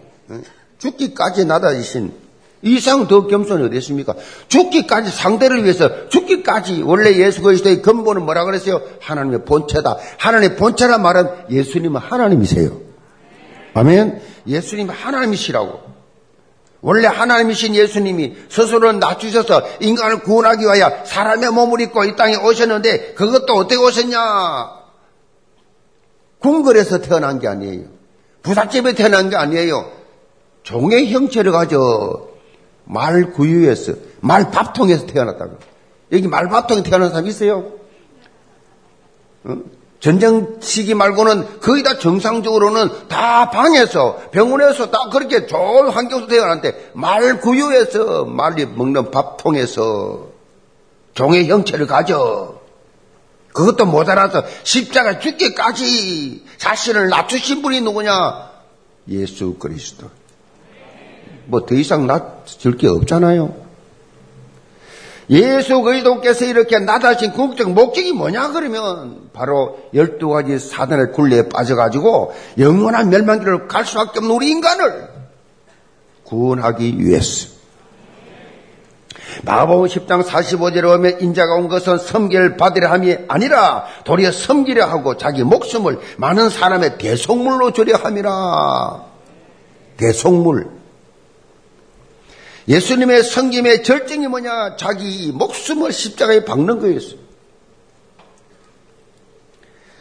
죽기까지 0.79 1.45
낮아지신 1.45 2.26
이상 2.61 3.07
더 3.07 3.27
겸손이 3.27 3.63
어디 3.65 3.77
있습니까? 3.77 4.15
죽기까지 4.47 5.11
상대를 5.11 5.63
위해서 5.63 6.09
죽기까지 6.09 6.81
원래 6.83 7.15
예수 7.17 7.41
그리스도의 7.41 7.81
근본은 7.81 8.23
뭐라 8.23 8.45
그랬어요? 8.45 8.81
하나님의 9.01 9.45
본체다. 9.45 9.97
하나님의 10.17 10.57
본체란 10.57 11.01
말은 11.01 11.27
예수님은 11.51 12.01
하나님이세요. 12.01 12.71
아멘. 13.73 14.21
예수님은 14.47 14.93
하나님이시라고. 14.93 15.87
원래 16.81 17.07
하나님이신 17.07 17.75
예수님이 17.75 18.35
스스로를 18.49 18.99
낮추셔서 18.99 19.63
인간을 19.79 20.19
구원하기 20.19 20.63
위하여 20.63 21.03
사람의 21.05 21.51
몸을 21.51 21.81
입고 21.81 22.05
이 22.05 22.15
땅에 22.15 22.35
오셨는데 22.35 23.13
그것도 23.13 23.53
어떻게 23.53 23.75
오셨냐? 23.75 24.77
궁궐에서 26.39 27.01
태어난 27.01 27.39
게 27.39 27.47
아니에요. 27.47 27.85
부잣집에 28.43 28.93
태어난 28.93 29.29
게 29.29 29.35
아니에요. 29.35 29.91
종의 30.63 31.11
형체를 31.11 31.51
가져 31.51 32.27
말 32.88 33.32
구유에서, 33.32 33.93
말 34.21 34.50
밥통에서 34.50 35.06
태어났다고. 35.06 35.58
여기 36.12 36.28
말 36.28 36.50
밥통에 36.50 36.84
태어난 36.84 37.10
사람 37.10 37.28
있어요? 37.28 37.71
어? 39.43 39.58
전쟁 40.00 40.58
시기 40.62 40.93
말고는 40.93 41.60
거의 41.60 41.84
다 41.84 41.97
정상적으로는 41.97 43.08
다 43.08 43.50
방에서, 43.50 44.30
병원에서 44.32 44.91
다 44.91 45.10
그렇게 45.12 45.47
좋은 45.47 45.89
환경에서 45.89 46.28
태어났는데, 46.28 46.91
말 46.93 47.39
구유에서, 47.39 48.26
말이 48.26 48.65
먹는 48.65 49.12
밥통에서 49.12 50.28
종의 51.13 51.50
형체를 51.50 51.88
가져. 51.88 52.62
그것도 53.54 53.88
모자라서 53.88 54.43
십자가 54.62 55.17
죽기까지 55.17 56.45
자신을 56.58 57.10
낮추신 57.10 57.63
분이 57.63 57.82
누구냐? 57.82 58.52
예수 59.10 59.56
그리스도. 59.56 60.12
뭐 61.47 61.65
더 61.65 61.75
이상 61.75 62.07
낮을 62.07 62.77
게 62.77 62.88
없잖아요. 62.88 63.67
예수 65.29 65.81
그리스도께서 65.81 66.45
이렇게 66.45 66.79
낮아진 66.79 67.31
궁극적 67.33 67.71
목적이 67.71 68.13
뭐냐 68.13 68.49
그러면 68.53 69.29
바로 69.33 69.77
열두 69.93 70.29
가지 70.29 70.57
사단의 70.57 71.12
굴레에 71.12 71.49
빠져가지고 71.49 72.33
영원한 72.57 73.10
멸망길을 73.10 73.67
갈 73.67 73.86
수밖에 73.86 74.19
없는 74.19 74.33
우리 74.33 74.49
인간을 74.51 75.10
구원하기 76.23 76.99
위해서. 76.99 77.57
마가복음 79.43 79.88
10장 79.88 80.23
45절에 80.23 80.81
보면 80.83 81.19
인자가 81.21 81.55
온 81.55 81.67
것은 81.67 81.97
섬기를 81.97 82.57
받으려 82.57 82.89
함이 82.89 83.17
아니라 83.27 83.86
도리어 84.05 84.31
섬기려 84.31 84.86
하고 84.86 85.17
자기 85.17 85.43
목숨을 85.43 85.99
많은 86.17 86.49
사람의 86.49 86.97
대속물로 86.97 87.71
주려 87.71 87.97
함이라. 87.97 89.03
대속물. 89.97 90.76
예수님의 92.67 93.23
성김의 93.23 93.84
절정이 93.84 94.27
뭐냐? 94.27 94.75
자기 94.75 95.32
목숨을 95.34 95.93
십자가에 95.93 96.43
박는 96.43 96.80
거였어요. 96.80 97.27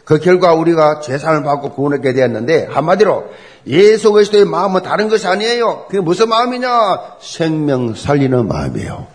그 0.03 0.19
결과 0.19 0.53
우리가 0.53 1.01
죄상을 1.01 1.43
받고 1.43 1.71
구원하게 1.73 2.13
되었는데 2.13 2.67
한마디로 2.71 3.25
예수 3.67 4.11
그리스도의 4.13 4.45
마음은 4.45 4.81
다른 4.81 5.09
것이 5.09 5.27
아니에요. 5.27 5.85
그게 5.87 5.99
무슨 5.99 6.29
마음이냐? 6.29 7.17
생명 7.19 7.93
살리는 7.93 8.47
마음이에요. 8.47 9.07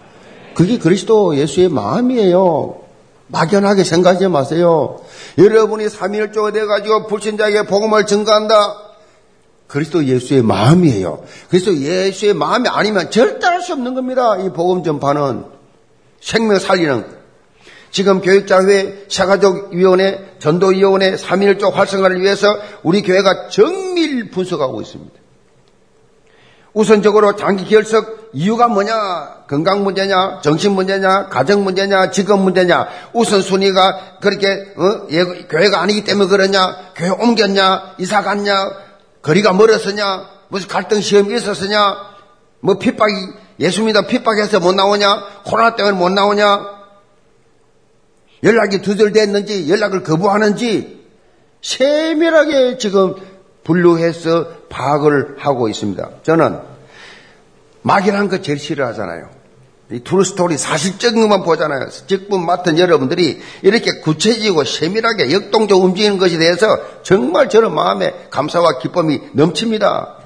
그게 0.55 0.79
그리스도 0.79 1.37
예수의 1.37 1.71
마음이에요. 1.71 2.83
막연하게 3.29 3.85
생각하지 3.85 4.29
마세요. 4.29 5.01
여러분이 5.39 5.87
3일조가 5.87 6.53
돼가지고 6.53 7.07
불신자에게 7.07 7.63
복음을 7.63 8.05
증가한다. 8.05 8.82
그리스도 9.73 10.05
예수의 10.05 10.43
마음이에요. 10.43 11.23
그리스도 11.49 11.75
예수의 11.75 12.35
마음이 12.35 12.69
아니면 12.69 13.11
절대 13.11 13.47
할 13.47 13.63
수 13.63 13.73
없는 13.73 13.95
겁니다. 13.95 14.37
이 14.37 14.51
복음 14.51 14.83
전파는 14.83 15.45
생명 16.21 16.59
살리는 16.59 17.07
지금 17.91 18.21
교육자회, 18.21 19.07
사가족위원회, 19.09 20.35
전도위원회, 20.41 21.15
3.1조 21.15 21.73
활성화를 21.73 22.21
위해서 22.21 22.49
우리 22.83 23.03
교회가 23.03 23.49
정밀 23.49 24.31
분석하고 24.31 24.83
있습니다. 24.83 25.15
우선적으로 26.75 27.37
장기 27.37 27.65
결석 27.65 28.31
이유가 28.35 28.69
뭐냐? 28.69 29.45
건강 29.49 29.85
문제냐? 29.85 30.41
정신 30.43 30.73
문제냐? 30.73 31.29
가정 31.29 31.65
문제냐? 31.65 32.11
직업 32.11 32.41
문제냐? 32.41 32.89
우선순위가 33.15 34.19
그렇게 34.21 34.49
어? 34.77 35.07
교회가 35.49 35.81
아니기 35.81 36.05
때문에 36.05 36.29
그러냐? 36.29 36.93
교회 36.95 37.09
옮겼냐? 37.09 37.95
이사 37.99 38.23
갔냐? 38.23 38.92
거리가 39.23 39.53
멀었으냐? 39.53 40.29
무슨 40.49 40.69
갈등 40.69 41.01
시험이 41.01 41.37
있었으냐? 41.37 42.13
뭐 42.61 42.79
핍박이, 42.79 43.15
예수 43.61 43.83
믿어 43.83 44.07
핍박해서 44.07 44.61
못 44.61 44.75
나오냐? 44.75 45.43
코로나 45.45 45.75
때문에 45.77 45.97
못 45.97 46.11
나오냐? 46.11 46.83
연락이 48.43 48.83
두절됐는지, 48.83 49.71
연락을 49.71 50.03
거부하는지, 50.03 51.07
세밀하게 51.63 52.79
지금 52.79 53.15
분류해서 53.65 54.49
파악을 54.69 55.37
하고 55.39 55.69
있습니다. 55.69 56.11
저는 56.25 56.61
막연한 57.83 58.29
거 58.29 58.43
제일 58.43 58.59
싫어하잖아요. 58.59 59.42
이 59.93 60.01
true 60.03 60.27
story 60.27 60.57
사실적인 60.57 61.21
것만 61.21 61.43
보잖아요. 61.43 61.89
직분 62.07 62.47
맡은 62.47 62.79
여러분들이 62.79 63.41
이렇게 63.63 64.01
구체적이고 64.01 64.65
세밀하게 64.65 65.33
역동적 65.33 65.83
움직이는 65.83 66.19
것에 66.19 66.39
대해서 66.39 66.67
정말 67.03 67.49
저는 67.49 67.75
마음에 67.75 68.15
감사와 68.31 68.79
기쁨이 68.79 69.21
넘칩니다. 69.33 70.17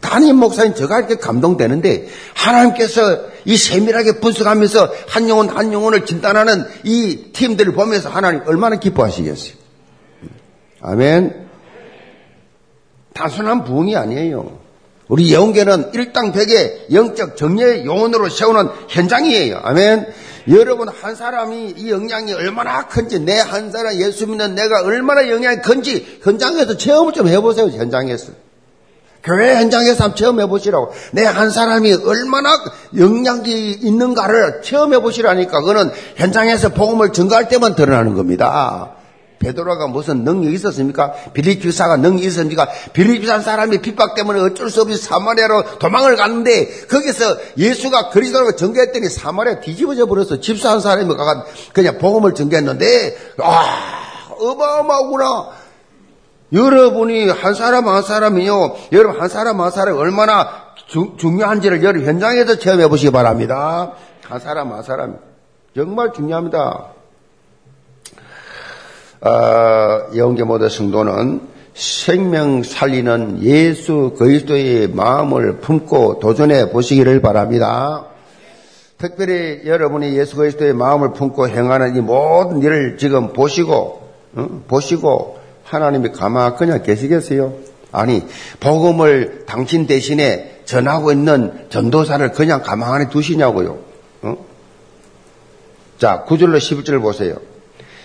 담임 0.00 0.36
목사님 0.36 0.74
제가 0.74 1.00
이렇게 1.00 1.16
감동되는데 1.16 2.08
하나님께서 2.34 3.20
이 3.44 3.56
세밀하게 3.56 4.20
분석하면서 4.20 4.92
한 5.08 5.28
영혼 5.28 5.50
한 5.50 5.72
영혼을 5.72 6.06
진단하는 6.06 6.64
이 6.84 7.30
팀들을 7.32 7.74
보면서 7.74 8.08
하나님 8.08 8.42
얼마나 8.46 8.76
기뻐하시겠어요. 8.76 9.52
아멘. 10.80 11.46
단순한 13.12 13.64
부흥이 13.64 13.96
아니에요. 13.96 14.63
우리 15.08 15.32
영계는 15.34 15.90
일당 15.92 16.32
백의 16.32 16.86
영적 16.92 17.36
정례의 17.36 17.84
용언으로 17.84 18.28
세우는 18.30 18.68
현장이에요. 18.88 19.60
아멘. 19.62 20.06
여러분 20.48 20.88
한 20.88 21.14
사람이 21.14 21.74
이 21.76 21.90
영향이 21.90 22.32
얼마나 22.32 22.86
큰지 22.86 23.20
내 23.20 23.38
한 23.40 23.70
사람 23.70 23.94
예수 23.94 24.26
믿는 24.26 24.54
내가 24.54 24.82
얼마나 24.82 25.28
영향이 25.28 25.58
큰지 25.62 26.20
현장에서 26.22 26.76
체험을 26.76 27.12
좀 27.12 27.28
해보세요. 27.28 27.66
현장에서. 27.66 28.32
교회 29.22 29.54
현장에서 29.56 30.04
한번 30.04 30.16
체험해 30.16 30.46
보시라고. 30.46 30.92
내 31.12 31.24
한 31.24 31.50
사람이 31.50 31.94
얼마나 32.04 32.50
영향이 32.96 33.72
있는가를 33.82 34.60
체험해 34.62 34.98
보시라니까. 35.00 35.60
그거는 35.60 35.90
현장에서 36.16 36.70
복음을 36.70 37.12
증가할 37.12 37.48
때만 37.48 37.74
드러나는 37.74 38.14
겁니다. 38.14 38.92
베드로가 39.44 39.86
무슨 39.88 40.24
능력이 40.24 40.54
있었습니까? 40.54 41.12
빌립 41.34 41.70
사가 41.72 41.98
능력이 41.98 42.26
있었습니까? 42.26 42.68
빌립 42.92 43.26
산 43.26 43.42
사람이 43.42 43.78
핍박 43.78 44.14
때문에 44.14 44.40
어쩔 44.40 44.70
수 44.70 44.82
없이 44.82 44.96
사마리아로 44.96 45.78
도망을 45.78 46.16
갔는데 46.16 46.86
거기서 46.86 47.36
예수가 47.58 48.08
그리스도라고 48.08 48.56
전개했더니 48.56 49.08
사마리아 49.08 49.60
뒤집어져 49.60 50.06
버려서 50.06 50.40
집사 50.40 50.70
한 50.70 50.80
사람이 50.80 51.14
가가 51.14 51.44
그냥 51.72 51.98
복음을 51.98 52.34
전개했는데 52.34 53.16
아 53.38 54.30
어마어마하구나. 54.38 55.48
여러분이 56.52 57.30
한 57.30 57.54
사람 57.54 57.88
한 57.88 58.02
사람이요. 58.02 58.76
여러분 58.92 59.20
한 59.20 59.28
사람 59.28 59.60
한 59.60 59.70
사람이 59.70 59.98
얼마나 59.98 60.64
주, 60.86 61.14
중요한지를 61.18 61.82
여러분 61.82 62.06
현장에서 62.06 62.58
체험해 62.58 62.88
보시기 62.88 63.10
바랍니다. 63.10 63.92
한 64.22 64.40
사람 64.40 64.72
한 64.72 64.82
사람. 64.82 65.18
정말 65.74 66.12
중요합니다. 66.12 66.93
어, 69.24 70.14
영계 70.16 70.44
모든 70.44 70.68
성도는 70.68 71.40
생명 71.72 72.62
살리는 72.62 73.42
예수 73.42 74.14
그리스도의 74.18 74.88
마음을 74.88 75.56
품고 75.56 76.20
도전해 76.20 76.70
보시기를 76.70 77.22
바랍니다. 77.22 78.04
특별히 78.98 79.62
여러분이 79.64 80.16
예수 80.16 80.36
그리스도의 80.36 80.74
마음을 80.74 81.12
품고 81.12 81.48
행하는 81.48 81.96
이 81.96 82.00
모든 82.00 82.60
일을 82.60 82.98
지금 82.98 83.32
보시고 83.32 84.08
어? 84.34 84.62
보시고 84.68 85.38
하나님이 85.64 86.10
가만 86.10 86.56
그냥 86.56 86.82
계시겠어요? 86.82 87.54
아니 87.92 88.22
복음을 88.60 89.44
당신 89.46 89.86
대신에 89.86 90.60
전하고 90.66 91.12
있는 91.12 91.66
전도사를 91.70 92.30
그냥 92.32 92.62
가만히 92.62 93.08
두시냐고요. 93.08 93.78
어? 94.22 94.36
자, 95.98 96.24
9절로 96.28 96.58
11절 96.58 97.00
보세요. 97.00 97.36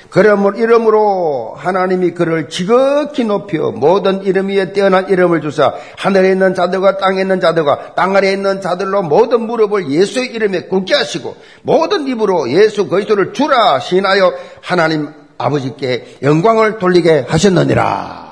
그러므로 0.10 0.58
이름으로 0.58 1.54
하나님이 1.56 2.12
그를 2.12 2.50
지극히 2.50 3.24
높여 3.24 3.72
모든 3.72 4.24
이름 4.24 4.48
위에 4.48 4.74
뛰어난 4.74 5.08
이름을 5.08 5.42
주사 5.42 5.74
하늘에 5.98 6.32
있는 6.32 6.56
자들과 6.56 6.98
땅에 6.98 7.22
있는 7.22 7.40
자들과 7.40 7.94
땅 7.96 8.16
아래에 8.16 8.34
있는 8.34 8.60
자들로 8.62 9.04
모든 9.04 9.42
무릎을 9.42 9.92
예수의 9.92 10.34
이름에 10.34 10.64
꿇게 10.64 10.96
하시고 10.96 11.36
모든 11.62 12.08
입으로 12.08 12.50
예수 12.50 12.88
그리스도를 12.88 13.34
주라 13.34 13.80
신하여 13.80 14.34
하나님 14.62 15.14
아버지께 15.38 16.18
영광을 16.24 16.80
돌리게 16.80 17.26
하셨느니라. 17.28 18.30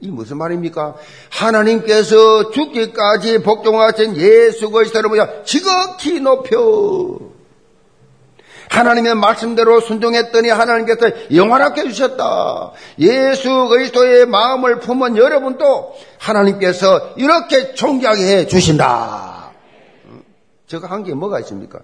이 0.00 0.10
무슨 0.10 0.38
말입니까? 0.38 0.94
하나님께서 1.28 2.52
죽기까지 2.52 3.42
복종하신 3.42 4.16
예수 4.16 4.70
그리스도를 4.70 5.10
보여 5.10 5.42
지극히 5.44 6.20
높여 6.20 7.18
하나님의 8.70 9.14
말씀대로 9.14 9.80
순종했더니 9.80 10.48
하나님께서 10.50 11.10
영원하게 11.34 11.84
주셨다. 11.84 12.72
예수 12.98 13.68
그리스도의 13.68 14.26
마음을 14.26 14.78
품은 14.80 15.16
여러분도 15.16 15.94
하나님께서 16.18 17.14
이렇게 17.16 17.74
존귀하게 17.74 18.22
해 18.22 18.46
주신다. 18.46 19.52
제가 20.66 20.88
한 20.90 21.02
게 21.02 21.14
뭐가 21.14 21.40
있습니까? 21.40 21.80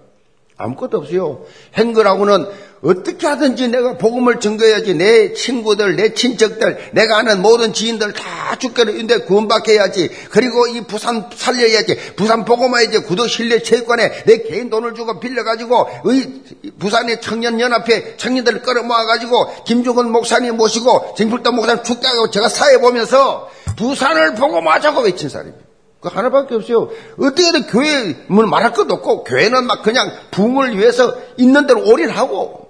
아무것도 0.57 0.99
없어요. 0.99 1.45
행거라고는 1.73 2.45
어떻게 2.81 3.27
하든지 3.27 3.67
내가 3.69 3.97
복음을 3.97 4.39
증거해야지 4.39 4.93
내 4.93 5.33
친구들, 5.33 5.95
내 5.95 6.13
친척들, 6.13 6.91
내가 6.93 7.17
아는 7.17 7.41
모든 7.41 7.73
지인들 7.73 8.13
다 8.13 8.57
죽게를 8.57 8.97
인데 8.99 9.17
구원받게 9.17 9.73
해야지. 9.73 10.09
그리고 10.29 10.67
이 10.67 10.81
부산 10.81 11.29
살려야지. 11.33 12.13
부산 12.15 12.45
복음화야지. 12.45 12.99
구도 12.99 13.27
실내 13.27 13.61
체육관에 13.61 14.23
내 14.25 14.43
개인 14.43 14.69
돈을 14.69 14.93
주고 14.93 15.19
빌려가지고 15.19 15.87
의 16.05 16.41
부산의 16.79 17.21
청년연합회 17.21 18.17
청년들을 18.17 18.61
끌어모아가지고 18.61 19.63
김종근 19.65 20.11
목사님 20.11 20.55
모시고 20.55 21.15
정필도 21.17 21.51
목사님 21.51 21.83
축제하고 21.83 22.29
제가 22.29 22.47
사회 22.49 22.77
보면서 22.77 23.49
부산을 23.75 24.35
복음화자고 24.35 25.01
외친 25.01 25.27
사람입니다. 25.27 25.64
그 26.05 26.15
하나밖에 26.15 26.55
없어요. 26.55 26.89
어떻게든 27.19 27.67
교회 27.67 28.15
뭐 28.27 28.45
말할 28.45 28.73
것도 28.73 28.93
없고 28.93 29.23
교회는 29.23 29.65
막 29.65 29.81
그냥 29.81 30.11
붕을 30.31 30.77
위해서 30.77 31.15
있는 31.37 31.65
대로 31.65 31.83
올인하고 31.87 32.69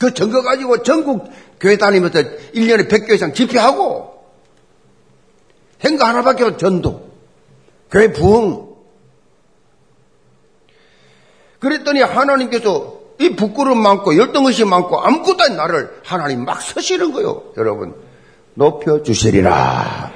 그 0.00 0.12
증거 0.12 0.42
가지고 0.42 0.82
전국 0.82 1.30
교회 1.60 1.76
다니면서 1.76 2.20
1년에 2.54 2.88
100교 2.88 3.12
이상 3.12 3.32
집회하고 3.32 4.14
행거 5.84 6.04
하나밖에 6.04 6.44
없어 6.44 6.56
전도 6.56 7.10
교회 7.90 8.12
부흥. 8.12 8.74
그랬더니 11.60 12.00
하나님께서 12.00 13.00
이 13.20 13.36
부끄러움 13.36 13.80
많고 13.80 14.16
열등의식 14.16 14.66
많고 14.66 15.00
아무것도 15.00 15.44
아닌 15.44 15.56
나를 15.56 16.00
하나님 16.04 16.44
막 16.44 16.60
서시는 16.60 17.12
거요. 17.12 17.44
여러분 17.56 17.94
높여주시리라 18.54 20.12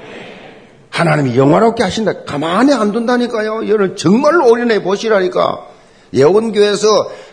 하나님이 0.99 1.39
영화롭게 1.39 1.85
하신다. 1.85 2.25
가만히 2.25 2.73
안 2.73 2.91
둔다니까요. 2.91 3.69
여러분 3.69 3.97
정말로 3.97 4.51
올인해 4.51 4.83
보시라니까. 4.83 5.65
예원교에서 6.13 6.87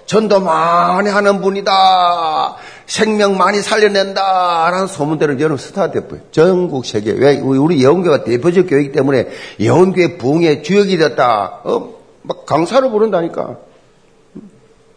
전도 0.06 0.40
많이 0.40 1.10
하는 1.10 1.42
분이다. 1.42 2.58
생명 2.86 3.38
많이 3.38 3.64
살려낸다. 3.64 4.70
라는 4.70 4.86
소문대로 4.86 5.40
여러분 5.40 5.58
스타 5.58 5.90
됐고요. 5.90 6.20
전국 6.30 6.86
세계. 6.86 7.12
왜? 7.14 7.40
우리 7.40 7.82
예원교가 7.82 8.24
대표적 8.24 8.68
교회이기 8.70 8.92
때문에 8.92 9.30
예원교의 9.60 10.20
부흥의 10.20 10.62
주역이 10.62 10.98
됐다. 10.98 11.62
어? 11.64 11.96
막 12.22 12.46
강사로 12.46 12.92
부른다니까. 12.92 13.58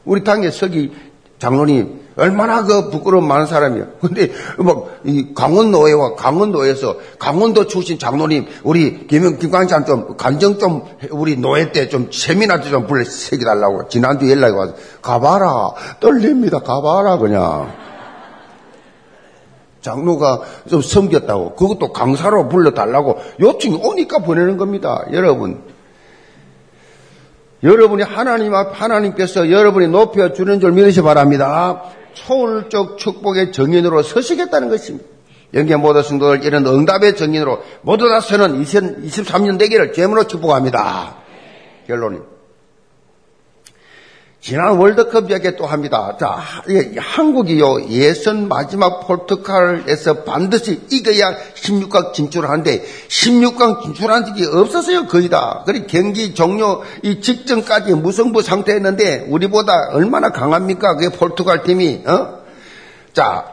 우리 0.04 0.24
당의 0.24 0.52
서기 0.52 0.92
장로님 1.38 2.00
얼마나 2.18 2.64
그 2.64 2.90
부끄러움 2.90 3.26
많은 3.26 3.46
사람이야. 3.46 3.86
근데 4.00 4.30
막 4.58 4.98
이 5.04 5.32
강원노회와 5.34 6.14
강원노회에서 6.16 6.96
강원도 7.18 7.66
출신 7.66 7.98
장로님 7.98 8.46
우리 8.64 9.06
김영 9.06 9.38
김광찬 9.38 9.86
좀 9.86 10.16
간정 10.16 10.58
좀 10.58 10.82
우리 11.10 11.36
노회 11.36 11.72
때좀 11.72 12.10
세미나 12.12 12.60
좀 12.60 12.86
불러 12.86 13.04
새기 13.04 13.44
달라고 13.44 13.88
지난주 13.88 14.30
연락이 14.30 14.54
와서 14.54 14.74
가봐라 15.00 15.70
떨립니다. 16.00 16.58
가봐라 16.60 17.18
그냥. 17.18 17.72
장로가 19.80 20.40
좀 20.68 20.82
섬겼다고 20.82 21.54
그것도 21.54 21.92
강사로 21.92 22.48
불러 22.48 22.72
달라고 22.74 23.16
요청이 23.40 23.80
오니까 23.82 24.18
보내는 24.18 24.56
겁니다. 24.56 25.04
여러분 25.12 25.62
여러분이 27.62 28.02
하나님 28.02 28.54
앞 28.54 28.80
하나님께서 28.80 29.50
여러분이 29.50 29.86
높여 29.88 30.32
주는 30.32 30.60
줄 30.60 30.72
믿으시 30.72 31.00
바랍니다. 31.00 31.84
초월적 32.18 32.98
축복의 32.98 33.52
정인으로 33.52 34.02
서시겠다는 34.02 34.68
것입니다. 34.68 35.06
영계 35.54 35.76
모든 35.76 36.02
성도들 36.02 36.44
이런 36.44 36.66
응답의 36.66 37.16
정인으로 37.16 37.62
모두 37.82 38.08
다 38.08 38.20
서는 38.20 38.62
2023년 38.62 39.58
되기를 39.58 39.92
제문으로 39.92 40.26
축복합니다. 40.26 41.16
결론이 41.86 42.18
지난 44.40 44.76
월드컵 44.78 45.28
이야기 45.30 45.56
또 45.56 45.66
합니다. 45.66 46.16
자, 46.18 46.38
한국이요, 46.96 47.88
예선 47.90 48.48
마지막 48.48 49.00
포르투갈에서 49.06 50.22
반드시 50.22 50.80
이겨야 50.90 51.34
16강 51.54 52.12
진출하는데, 52.12 52.84
16강 53.08 53.82
진출한 53.82 54.24
적이 54.24 54.46
없었어요, 54.46 55.06
거의 55.06 55.28
다. 55.28 55.64
그리고 55.66 55.86
경기 55.88 56.34
종료 56.34 56.82
이 57.02 57.20
직전까지 57.20 57.94
무승부 57.94 58.40
상태였는데, 58.42 59.26
우리보다 59.28 59.88
얼마나 59.90 60.30
강합니까? 60.30 60.94
그게 60.94 61.08
포르투갈 61.08 61.64
팀이, 61.64 62.04
어? 62.06 62.38
자, 63.12 63.44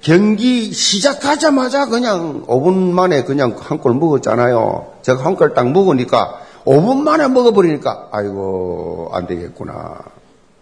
경기 0.00 0.72
시작하자마자 0.72 1.86
그냥 1.86 2.44
5분 2.46 2.90
만에 2.90 3.22
그냥 3.22 3.54
한 3.60 3.78
골 3.78 3.94
먹었잖아요. 3.94 4.94
제가 5.02 5.24
한 5.24 5.36
골 5.36 5.54
딱 5.54 5.70
먹으니까, 5.70 6.40
5분 6.64 7.02
만에 7.02 7.28
먹어버리니까, 7.28 8.08
아이고, 8.12 9.10
안 9.12 9.26
되겠구나. 9.26 9.98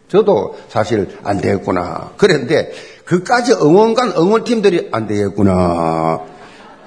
저도 0.08 0.56
사실 0.68 1.18
안 1.24 1.38
되겠구나. 1.38 2.12
그랬는데, 2.16 2.72
그까지 3.04 3.52
응원간 3.52 4.12
응원팀들이 4.16 4.88
안 4.92 5.06
되겠구나. 5.06 6.20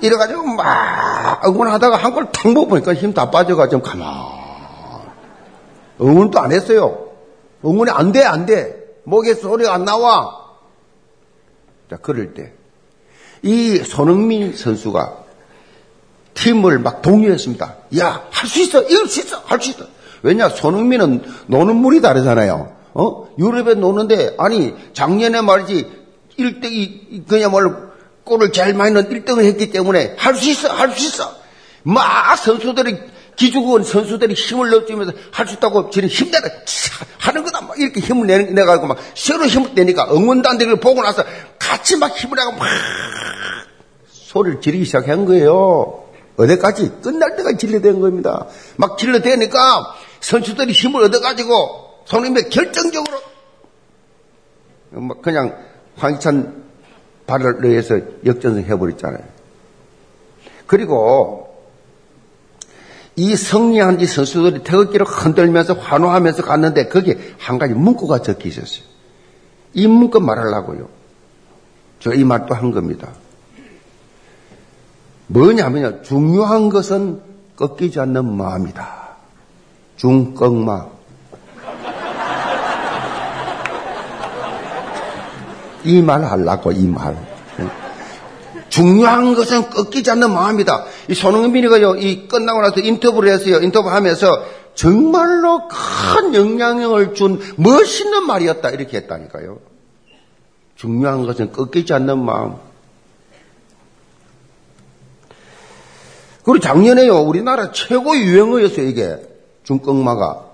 이래가지고 0.01 0.43
막 0.43 1.45
응원하다가 1.45 1.95
한골탁 1.97 2.53
먹어보니까 2.53 2.93
힘 2.95 3.13
다 3.13 3.29
빠져가지고 3.29 3.81
가만. 3.83 4.07
응원도 6.01 6.39
안 6.39 6.51
했어요. 6.51 7.09
응원이 7.63 7.91
안 7.91 8.11
돼, 8.11 8.23
안 8.23 8.45
돼. 8.47 8.75
목에 9.03 9.35
소리가 9.35 9.73
안 9.73 9.85
나와. 9.85 10.41
자, 11.89 11.97
그럴 11.97 12.33
때. 12.33 12.53
이 13.43 13.77
손흥민 13.77 14.55
선수가 14.55 15.20
팀을 16.33 16.79
막 16.79 17.01
동요했습니다. 17.01 17.75
야, 17.99 18.23
할 18.31 18.49
수 18.49 18.61
있어, 18.61 18.81
이길 18.83 19.07
수 19.07 19.19
있어, 19.21 19.41
할 19.45 19.61
수 19.61 19.71
있어. 19.71 19.85
왜냐, 20.23 20.49
손흥민은 20.49 21.23
노는 21.47 21.75
물이 21.75 22.01
다르잖아요. 22.01 22.75
어? 22.93 23.27
유럽에 23.39 23.73
노는데, 23.75 24.35
아니, 24.37 24.73
작년에 24.93 25.41
말이지, 25.41 25.87
1등이, 26.39 27.27
그냥말로 27.27 27.73
골을 28.23 28.51
제일 28.51 28.73
많이 28.75 28.91
넣은 28.93 29.09
1등을 29.09 29.43
했기 29.43 29.71
때문에 29.71 30.15
할 30.17 30.35
수 30.35 30.49
있어, 30.49 30.69
할 30.69 30.91
수 30.91 31.05
있어. 31.07 31.35
막 31.83 32.35
선수들이, 32.37 32.97
기죽은 33.35 33.83
선수들이 33.83 34.35
힘을 34.35 34.69
넣어주면서 34.69 35.13
할 35.31 35.47
수 35.47 35.55
있다고 35.55 35.89
지금 35.89 36.09
힘내라, 36.09 36.47
하는 37.17 37.43
거다. 37.43 37.61
막 37.61 37.79
이렇게 37.79 37.99
힘을 38.01 38.27
내, 38.27 38.37
내가지고 38.43 38.87
막 38.87 38.97
새로 39.15 39.45
힘을 39.45 39.71
내니까 39.73 40.07
응원단들을 40.13 40.79
보고 40.79 41.01
나서 41.01 41.23
같이 41.57 41.95
막 41.97 42.15
힘을 42.15 42.35
내고 42.37 42.51
막 42.51 42.67
소리를 44.11 44.61
지르기 44.61 44.85
시작한 44.85 45.25
거예요. 45.25 46.00
어디까지? 46.41 47.01
끝날 47.01 47.35
때까지 47.35 47.57
진료된 47.57 47.99
겁니다. 47.99 48.47
막 48.77 48.97
진료되니까 48.97 49.95
선수들이 50.19 50.71
힘을 50.73 51.03
얻어가지고 51.05 51.53
손님의 52.05 52.49
결정적으로 52.49 53.19
그냥 55.21 55.55
황희찬 55.97 56.63
발을 57.27 57.65
의해서 57.65 57.99
역전승 58.25 58.63
해버렸잖아요. 58.63 59.23
그리고 60.67 61.47
이 63.15 63.35
승리한 63.35 63.99
이 63.99 64.05
선수들이 64.05 64.63
태극기를 64.63 65.05
흔들면서 65.05 65.73
환호하면서 65.73 66.43
갔는데 66.43 66.87
거기에 66.87 67.17
한 67.37 67.59
가지 67.59 67.73
문구가 67.73 68.21
적혀 68.21 68.49
있었어요. 68.49 68.85
이 69.73 69.87
문구 69.87 70.19
말하려고요. 70.21 70.89
저 71.99 72.13
이 72.13 72.23
말 72.23 72.45
또 72.47 72.55
한 72.55 72.71
겁니다. 72.71 73.13
뭐냐면요. 75.31 76.01
중요한 76.01 76.69
것은 76.69 77.21
꺾이지 77.55 77.99
않는 77.99 78.35
마음이다. 78.37 79.01
중꺾마. 79.95 80.87
이 85.83 86.01
말 86.01 86.23
하려고, 86.23 86.71
이 86.71 86.85
말. 86.85 87.17
중요한 88.69 89.33
것은 89.35 89.69
꺾이지 89.69 90.11
않는 90.11 90.31
마음이다. 90.31 90.85
이 91.09 91.13
손흥민이가요, 91.13 91.95
이 91.95 92.27
끝나고 92.27 92.61
나서 92.61 92.79
인터뷰를 92.79 93.31
했어요. 93.31 93.57
인터뷰 93.61 93.89
하면서 93.89 94.27
정말로 94.75 95.67
큰 95.67 96.33
영향력을 96.35 97.13
준 97.15 97.39
멋있는 97.57 98.25
말이었다. 98.27 98.69
이렇게 98.69 98.97
했다니까요. 98.97 99.59
중요한 100.75 101.25
것은 101.25 101.51
꺾이지 101.51 101.93
않는 101.93 102.19
마음. 102.19 102.55
그리고 106.43 106.59
작년에요, 106.59 107.19
우리나라 107.19 107.71
최고 107.71 108.17
유행어였어요, 108.17 108.87
이게. 108.87 109.17
중꺾마가. 109.63 110.45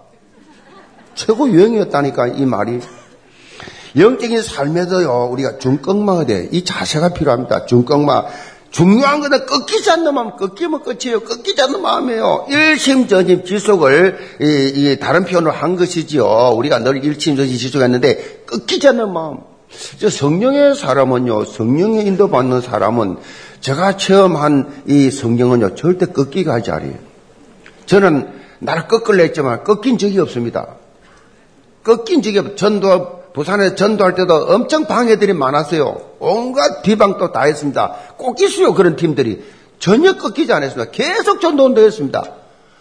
최고 1.16 1.50
유행이었다니까, 1.50 2.28
이 2.28 2.46
말이. 2.46 2.80
영적인 3.96 4.42
삶에서요, 4.42 5.30
우리가 5.32 5.58
중꺾마가 5.60 6.26
돼. 6.26 6.50
이 6.52 6.64
자세가 6.64 7.10
필요합니다. 7.10 7.66
중꺾마. 7.66 8.26
중요한 8.70 9.22
것은 9.22 9.46
꺾이지 9.46 9.90
않는 9.92 10.14
마음, 10.14 10.36
꺾이면 10.36 10.84
끝이에요. 10.84 11.22
꺾이지 11.22 11.62
않는 11.62 11.82
마음이에요. 11.82 12.48
일심전심 12.50 13.46
지속을, 13.46 14.18
이, 14.42 14.72
이 14.76 15.00
다른 15.00 15.24
표현으로 15.24 15.52
한 15.52 15.78
것이지요. 15.78 16.54
우리가 16.56 16.80
늘 16.80 17.04
일심전심 17.04 17.58
지속했는데, 17.58 18.44
꺾이지 18.46 18.90
않는 18.90 19.14
마음. 19.14 19.38
저 20.00 20.10
성령의 20.10 20.76
사람은요, 20.76 21.46
성령의 21.46 22.06
인도받는 22.08 22.62
사람은 22.62 23.18
제가 23.62 23.98
체험한 23.98 24.84
이 24.88 25.10
성경은요, 25.12 25.76
절대 25.76 26.06
꺾기가 26.06 26.54
하지 26.54 26.72
않아요. 26.72 26.94
저는 27.86 28.30
나를 28.60 28.88
꺾을래 28.88 29.24
했지만 29.24 29.64
꺾인 29.64 29.98
적이 29.98 30.20
없습니다. 30.20 30.76
꺾인 31.84 32.22
적이 32.22 32.40
없, 32.40 32.58
전도, 32.58 33.18
부산에 33.34 33.76
전도할 33.76 34.16
때도 34.16 34.34
엄청 34.34 34.86
방해들이 34.86 35.34
많았어요. 35.34 36.02
온갖 36.20 36.82
비방도 36.82 37.32
다 37.32 37.44
했습니다. 37.44 37.94
꼭 38.18 38.42
있어요, 38.42 38.74
그런 38.74 38.96
팀들이. 38.96 39.44
전혀 39.80 40.18
꺾이지 40.18 40.52
않았습니다. 40.52 40.92
계속 40.92 41.40
전도 41.40 41.66
운동 41.66 41.84
했습니다. 41.84 42.24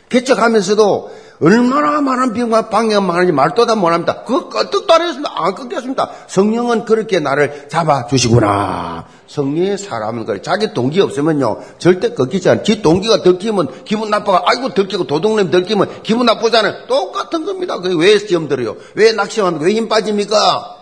개척하면서도 0.09 1.27
얼마나 1.39 2.01
많은 2.01 2.33
비용과 2.33 2.71
방해가 2.71 3.03
많은지 3.03 3.31
말도 3.33 3.67
다 3.67 3.75
못합니다. 3.75 4.23
그 4.25 4.49
끄떡도 4.49 4.95
안 4.95 5.03
했습니다. 5.03 5.31
안 5.35 5.55
끊겼습니다. 5.55 6.11
성령은 6.29 6.87
그렇게 6.87 7.21
나를 7.21 7.69
잡아주시구나. 7.69 9.05
성령의 9.27 9.77
사람은 9.77 10.25
그래. 10.25 10.41
자기 10.41 10.73
동기 10.73 11.01
없으면요. 11.03 11.61
절대 11.79 12.15
꺾이지 12.15 12.49
않아. 12.49 12.63
지 12.63 12.81
동기가 12.81 13.23
들키면 13.23 13.85
기분 13.85 14.09
나빠가, 14.09 14.45
아이고 14.47 14.73
들키고 14.73 15.07
도둑님 15.07 15.51
들키면 15.51 16.03
기분 16.03 16.25
나쁘잖아요. 16.25 16.87
똑같은 16.87 17.45
겁니다. 17.45 17.81
그게 17.81 17.95
왜 17.99 18.19
시험 18.19 18.49
들어요? 18.49 18.77
왜 18.95 19.13
낙심합니까? 19.13 19.67
왜 19.67 19.75
힘 19.75 19.89
빠집니까? 19.91 20.75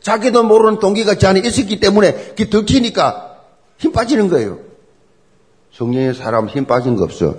자기도 0.00 0.42
모르는 0.44 0.78
동기가 0.78 1.16
지 1.16 1.26
안에 1.26 1.40
있었기 1.40 1.80
때문에 1.80 2.34
그 2.38 2.48
들키니까 2.48 3.36
힘 3.76 3.92
빠지는 3.92 4.28
거예요. 4.30 4.60
성령의 5.76 6.14
사람 6.14 6.48
힘 6.48 6.64
빠진 6.64 6.96
거 6.96 7.04
없어. 7.04 7.34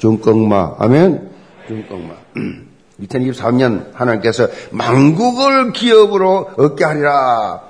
중꺾마. 0.00 0.76
아멘. 0.78 1.30
중꺾마. 1.68 2.14
2023년 3.02 3.92
하나님께서 3.94 4.48
만국을 4.72 5.72
기업으로 5.72 6.50
얻게 6.56 6.84
하리라. 6.84 7.60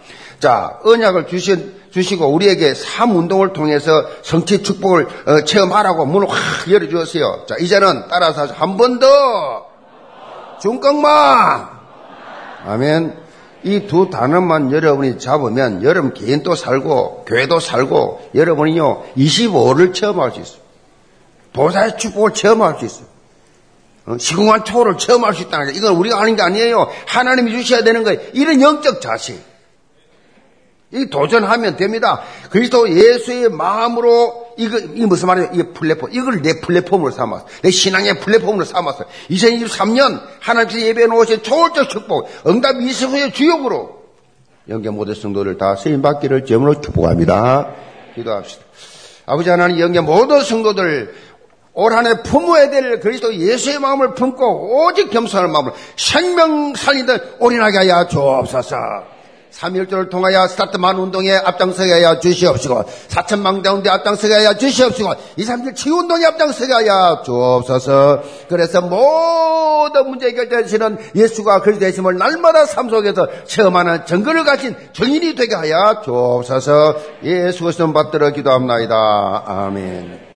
자, 0.40 0.78
언약을 0.84 1.26
주신, 1.26 1.74
주시고 1.90 2.26
우리에게 2.32 2.74
삶 2.74 3.14
운동을 3.16 3.52
통해서 3.52 4.06
성취 4.22 4.62
축복을 4.62 5.06
어, 5.26 5.40
체험하라고 5.44 6.06
문을 6.06 6.28
확 6.28 6.70
열어 6.72 6.88
주었어요. 6.88 7.44
자, 7.46 7.56
이제는 7.60 8.04
따라서 8.08 8.46
한 8.46 8.76
번 8.76 8.98
더 8.98 9.66
중꺾마. 10.60 11.80
아멘. 12.66 13.14
이 13.64 13.86
두 13.86 14.08
단어만 14.08 14.72
여러분이 14.72 15.18
잡으면 15.18 15.82
여러분 15.82 16.14
개인도 16.14 16.54
살고 16.54 17.24
교회도 17.26 17.60
살고 17.60 18.30
여러분이요 18.34 19.04
25를 19.18 19.92
체험할 19.92 20.30
수 20.32 20.40
있어요. 20.40 20.59
보사의 21.52 21.98
축복을 21.98 22.34
체험할 22.34 22.78
수 22.78 22.84
있어요. 22.86 23.06
어, 24.06 24.16
시공한 24.18 24.64
초를 24.64 24.98
체험할 24.98 25.34
수 25.34 25.42
있다는 25.42 25.66
거 25.66 25.72
이건 25.72 25.96
우리가 25.96 26.18
하는 26.20 26.36
게 26.36 26.42
아니에요. 26.42 26.88
하나님이 27.06 27.52
주셔야 27.52 27.84
되는 27.84 28.04
거예요. 28.04 28.20
이런 28.32 28.60
영적 28.60 29.00
자식. 29.00 29.50
이 30.92 31.06
도전하면 31.08 31.76
됩니다. 31.76 32.22
그리스도 32.50 32.90
예수의 32.90 33.48
마음으로 33.50 34.54
이거 34.56 34.78
이 34.78 35.06
무슨 35.06 35.28
말이에요? 35.28 35.50
이 35.54 35.62
플랫폼 35.72 36.10
이걸 36.12 36.42
내 36.42 36.60
플랫폼으로 36.60 37.12
삼았어. 37.12 37.46
내 37.62 37.70
신앙의 37.70 38.18
플랫폼으로 38.18 38.64
삼았어. 38.64 39.04
2023년 39.30 40.20
하나님께서 40.40 40.84
예배해 40.84 41.06
놓으신 41.06 41.42
초월적 41.44 41.90
축복, 41.90 42.28
응답 42.46 42.80
이승후의 42.80 43.32
주역으로 43.32 44.00
영계 44.68 44.90
모든 44.90 45.14
성도를 45.14 45.58
다 45.58 45.76
쓰임 45.76 46.02
받기를 46.02 46.44
제물로 46.44 46.80
축복합니다. 46.80 47.70
기도합시다. 48.16 48.64
아버지 49.26 49.48
하나님 49.48 49.78
영계 49.78 50.00
모든 50.00 50.42
성도들 50.42 51.14
올 51.80 51.94
한해 51.94 52.22
품어야 52.22 52.68
될 52.68 53.00
그리스도 53.00 53.34
예수의 53.34 53.78
마음을 53.78 54.14
품고 54.14 54.84
오직 54.84 55.08
겸손한 55.08 55.50
마음을 55.50 55.72
생명 55.96 56.74
살리듯 56.74 57.36
올인하게 57.38 57.78
하여 57.78 58.06
주옵소서. 58.06 58.76
3일절을 59.50 60.10
통하여 60.10 60.46
스타트만 60.46 60.96
운동에 60.98 61.34
앞장서게 61.36 61.92
하여 61.92 62.20
주시옵시고 62.20 62.84
사천망 63.08 63.62
가운데 63.62 63.88
앞장서게 63.88 64.34
하여 64.34 64.54
주시옵시고 64.54 65.14
2, 65.36 65.44
3일 65.44 65.74
치유운동에 65.74 66.26
앞장서게 66.26 66.72
하여 66.72 67.22
주옵소서. 67.24 68.22
그래서 68.50 68.82
모든 68.82 70.10
문제 70.10 70.26
해결되시는 70.28 70.98
예수가 71.16 71.62
그리 71.62 71.78
되심을 71.78 72.18
날마다 72.18 72.66
삶 72.66 72.90
속에서 72.90 73.26
체험하는 73.46 74.04
정글을 74.04 74.44
가진 74.44 74.76
증인이 74.92 75.34
되게 75.34 75.54
하여 75.54 76.02
주옵소서. 76.04 76.96
예수 77.24 77.64
그리스도 77.64 77.90
받들어 77.90 78.30
기도합나이다. 78.30 79.44
아멘 79.46 80.28